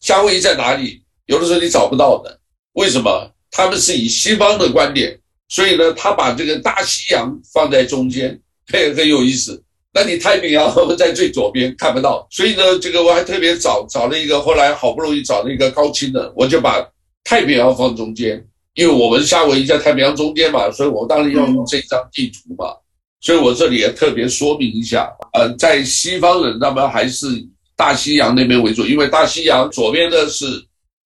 [0.00, 1.02] 夏威夷在哪里？
[1.26, 2.40] 有的时候你找不到的，
[2.72, 3.30] 为什么？
[3.50, 9.62] 他们是以西方的观点，所以呢，他把这个大西洋放在中间，很很有意思。
[9.94, 16.86] 那你太平洋 在最左边看不到，所以呢，这个我还特别找找了一个，后来好不容易找了一个高清的，我就把
[17.24, 18.44] 太平洋放中间，
[18.78, 22.72] 因为我们夏威夷在太平洋中间嘛，所以我当然要用这张地图嘛。
[23.20, 27.26] 所以我这里也特别说明一下，呃，在西方人他们还是
[27.76, 30.46] 大西洋那边为主，因为大西洋左边的是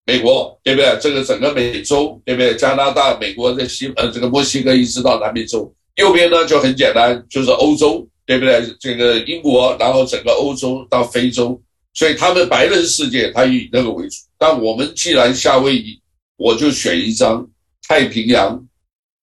[0.05, 0.99] 美国，对不对？
[1.01, 2.55] 这个整个美洲，对不对？
[2.57, 8.07] 加拿大、美国在西，呃，这个墨西哥一直到南美洲，右边呢就很简单，就是欧洲。
[8.25, 8.63] 对不对？
[8.79, 11.61] 这个英国，然后整个欧洲到非洲，
[11.93, 14.15] 所以他们白人世界，他以那个为主。
[14.39, 16.01] 但我们既然夏威夷，
[16.37, 17.45] 我就选一张
[17.93, 18.59] 太平洋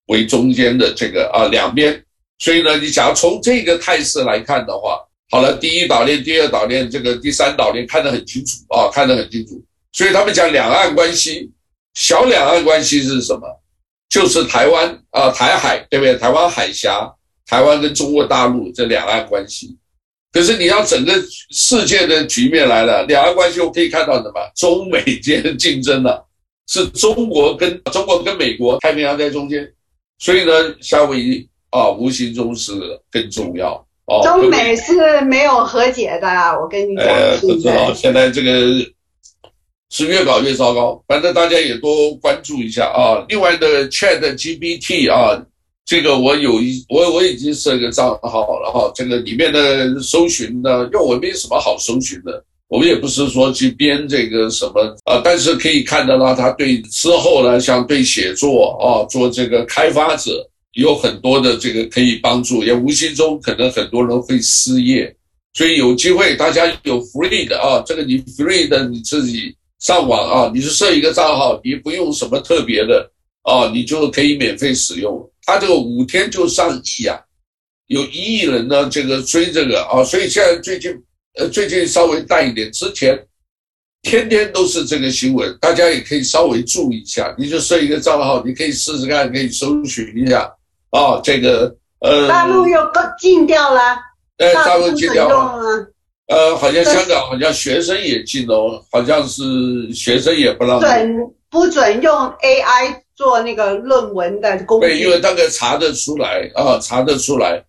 [0.06, 2.00] 为中间的这个啊两边。
[2.38, 5.00] 所以呢，你想要从这个态势来看的话，
[5.32, 9.60] 好了，第一岛链、第二岛链、这个第三岛链看得很清楚啊，看得很清楚。
[9.92, 11.50] 所以他们讲两岸关系，
[11.96, 13.42] 小两岸关系是什么？
[14.08, 16.16] 就是台湾啊，台海，对不对？
[16.16, 17.12] 台湾海峡。
[17.46, 19.76] 台湾跟中国大陆这两岸关系，
[20.32, 21.12] 可是你要整个
[21.50, 24.52] 世界的局面来了，两岸关系我可以看到什么？
[24.56, 26.29] 中美间的竞争了，
[26.70, 29.68] 是中国跟中国跟美国，太平洋在中间，
[30.20, 32.72] 所以呢，夏威夷啊，无形中是
[33.12, 33.74] 更重要
[34.06, 34.22] 哦。
[34.24, 36.28] 中美是没有和解的，
[36.62, 37.06] 我跟你讲。
[37.08, 38.54] 呃，不知道现在这个
[39.90, 43.26] 是越搞越糟糕，反正大家也多关注一下啊。
[43.28, 45.44] 另外的 ChatGPT 啊。
[45.86, 65.14] 这个我有一我我已经设个账号了哈，这个里面的搜寻呢，因为我没什么好搜寻的，我们也不是说去编这个什么啊，但是可以看得到他对之后呢，像对写作啊，做这个开发者有很多的这个可以帮助，也无形中可能很多人会失业，
[65.54, 73.12] 所以有机会大家有 free 的啊，这个你 free 的你自己上网啊，你是设一个账号，你不用什么特别的
[73.42, 75.28] 啊，你就可以免费使用。
[75.44, 77.20] 他这个五天就上亿啊，
[77.88, 80.92] 有一亿人呢，这个追这个啊，所以现在最近
[81.40, 83.18] 呃最近稍微淡一点，之前
[84.02, 87.34] 天天都是这个新闻，大家也可以稍微注意一下。
[87.38, 90.42] 你就设一个账号，你可以试试看，可以搜寻一下
[90.92, 92.80] 啊，这个呃，大陆又
[93.20, 93.98] 禁掉了，
[94.38, 95.88] 呃，大陆禁掉了，
[96.28, 103.02] 呃，好像香港好像学生也禁了，好像是学生也不让准不准用 AI。
[103.20, 107.62] 做那个论文的工具，对，因为大概查得出来啊，查得出来。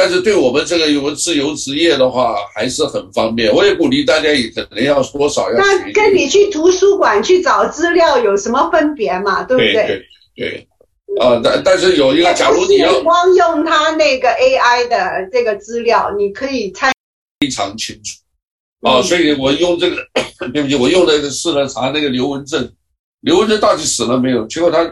[0.00, 3.52] 但是对我们这个有个自由职业的话，还是很方便。
[3.52, 5.58] 我也鼓励大家，也可能要多少要。
[5.58, 9.42] 那跟你去图书馆去找资料有什么分别嘛？
[9.42, 10.02] 对不对？
[10.36, 10.68] 对。
[11.20, 16.92] 啊，但但是有一个，假如你要光用他那个 AI 的这个资料，你可以猜
[17.40, 18.88] 非常清楚。
[18.88, 19.96] 啊，所以我用这个，
[20.54, 22.70] 对不起，我用那个试了查那个刘文正。
[23.22, 24.46] 刘文正到底死了没有？
[24.46, 24.84] 结果他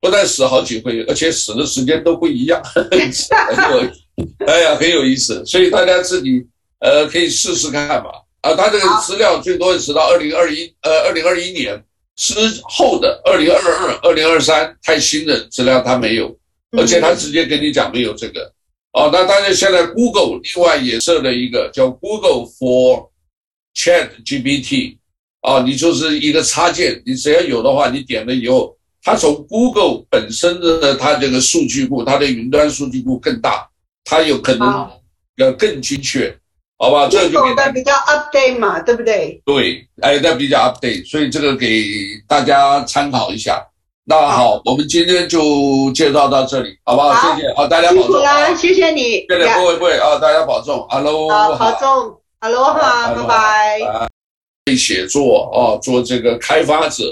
[0.00, 3.90] 不但死好几回，而且死的时间都不一样，很有，
[4.46, 5.44] 哎呀，很有意思。
[5.44, 6.46] 所以大家自己
[6.80, 8.10] 呃可以试试看吧。
[8.42, 11.82] 啊，他这个资料最多是到二零二一呃二零二一年
[12.16, 16.36] 之后的二零二二、二零二三太新的资料他没有，
[16.78, 18.52] 而且他直接跟你讲没有这个。
[18.92, 23.08] 哦，那当然现在 Google 另外也设了一个叫 Google for
[23.74, 24.98] Chat GPT。
[25.40, 33.68] 啊，你就是一个插件，你只要有的话，你点了以后，它从 Google 本身的它这个数据库，它的云端数据库更大，
[34.04, 34.90] 它有可能
[35.36, 36.36] 要更精确，
[36.78, 37.08] 好吧？
[37.10, 39.42] 这个就给比较 update 嘛，对不对？
[39.44, 41.84] 对，哎，那比较 update，所以这个给
[42.28, 43.66] 大家参考一下。
[44.06, 47.34] 那好，我们今天就介绍到这里，好不好？
[47.34, 48.02] 谢谢，好，大家保重。
[48.02, 49.00] 辛苦了，谢谢你。
[49.02, 54.08] 谢谢，各位各位啊，大家保重，Hello，好，保重，Hello 哈，拜拜。
[54.66, 57.02] 会写作啊，做这个开发者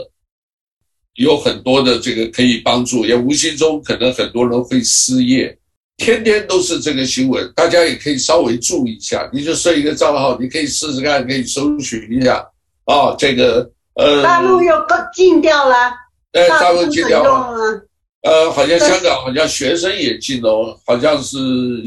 [1.14, 5.56] 有很多的这个可以帮助，也无形中可能很多人会失业。
[5.96, 9.28] 天天都是这个新闻，大家也可以稍微注意一下。
[9.32, 12.44] 你就设一个账号，你可以试试看，可以搜寻一下
[12.84, 13.14] 啊。
[13.18, 14.74] 这个呃，大陆又
[15.14, 15.92] 禁掉了，
[16.32, 17.82] 哎，大陆禁掉了。
[18.22, 21.36] 呃，好像香港好像学生也禁了，好像是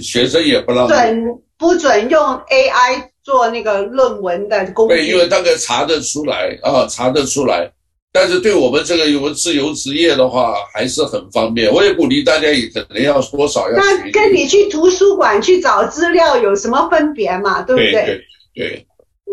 [0.01, 1.23] 学生也不让准
[1.57, 3.09] 不准用 AI。
[3.25, 7.67] 做那个论文的工具，对，因为那个查得出来啊，查得出来。
[8.15, 11.69] 但是对我们这个有个自由职业的话，还是很方便。
[11.69, 13.75] 我也鼓励大家，也可能要多少要。
[13.75, 17.61] 那跟你去图书馆去找资料有什么分别嘛？
[17.63, 17.91] 对不对？
[17.91, 18.23] 对
[18.55, 18.85] 对。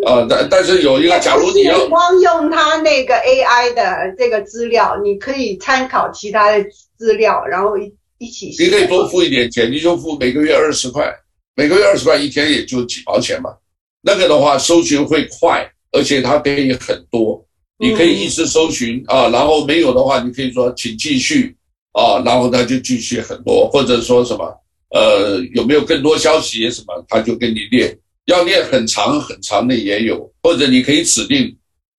[0.04, 6.64] 啊，但但是有一个，假如你要光用它那个 AI 的这个资料，你可以参考其他的
[6.98, 8.52] 资料，然后一一起。
[8.58, 11.08] 你可以多付一点钱，你就付每个月二十块，
[11.54, 13.54] 每个月二十块，一天也就几毛钱嘛。
[14.00, 17.46] 那个的话，搜寻会快，而且它可以很多，
[17.82, 21.54] 你可以一直搜寻啊，然后没有的话，你可以说请继续
[21.92, 24.44] 啊，然后它就继续很多，或者说什么
[24.90, 31.56] 呃有没有更多消息什么，它就给你列，要列很长很长的也有，或者你可以指定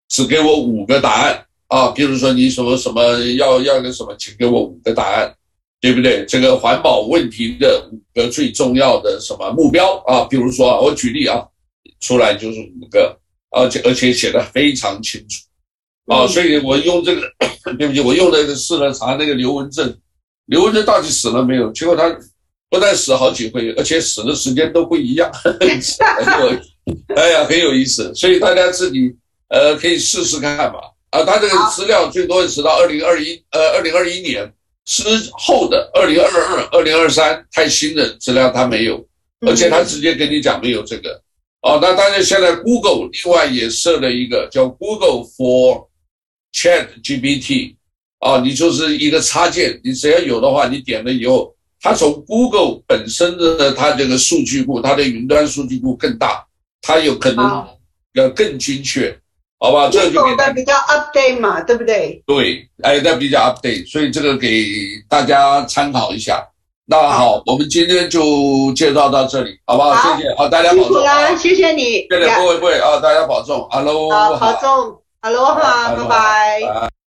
[0.07, 5.35] 只给我五个答案啊，比如说你什么什么要要个什么，请给我五个答案，
[5.81, 6.25] 对不对？
[6.25, 10.23] 这个环保问题的五个最重要的什么目标啊？
[10.29, 11.45] 比如说，我举例啊。
[11.99, 13.17] 出来就是五个，
[13.51, 15.45] 而且而且写的非常清楚，
[16.07, 17.21] 啊，所以我用这个，
[17.79, 19.95] 对不起，我用那个试了查那个刘文正，
[20.47, 21.71] 刘文正到底死了没有？
[21.71, 22.09] 结果他
[22.69, 25.31] 不但死好几回，而且死的时间都不一样，
[27.15, 28.13] 哎呀，很有意思。
[28.13, 29.15] 所以大家自己
[29.49, 30.79] 呃可以试试看吧。
[31.11, 34.51] 啊，他这个资料最多是到二零二一呃二零二一年
[34.83, 39.05] 之后的二零二二、二零二三太新的资料他没有，
[39.47, 41.21] 而且他直接跟你讲没有这个。
[41.61, 45.87] 哦，那当然，现在 Google 另外也设了一个叫 Google for
[46.53, 47.75] Chat GPT，
[48.19, 56.45] 啊，你就是一个插件，你只要有的话，你点了以后，它从 Google 本身的它这个数据库，它的云端数据库更大，
[56.81, 57.67] 它有可能
[58.13, 59.17] 要更精确，
[59.59, 59.89] 好吧？
[59.89, 62.21] 这就给比较 update 嘛，对不对？
[62.25, 64.65] 对，哎，那比较 update，所以这个给
[65.09, 66.47] 大家参考一下。
[66.85, 70.17] 那好，我们今天就介绍到这里，好不好？
[70.17, 71.01] 谢谢，好，大家保重。
[71.37, 77.02] 谢谢你，谢谢各位各位啊，大家保重，哈喽，好，保重，哈喽哈，拜拜。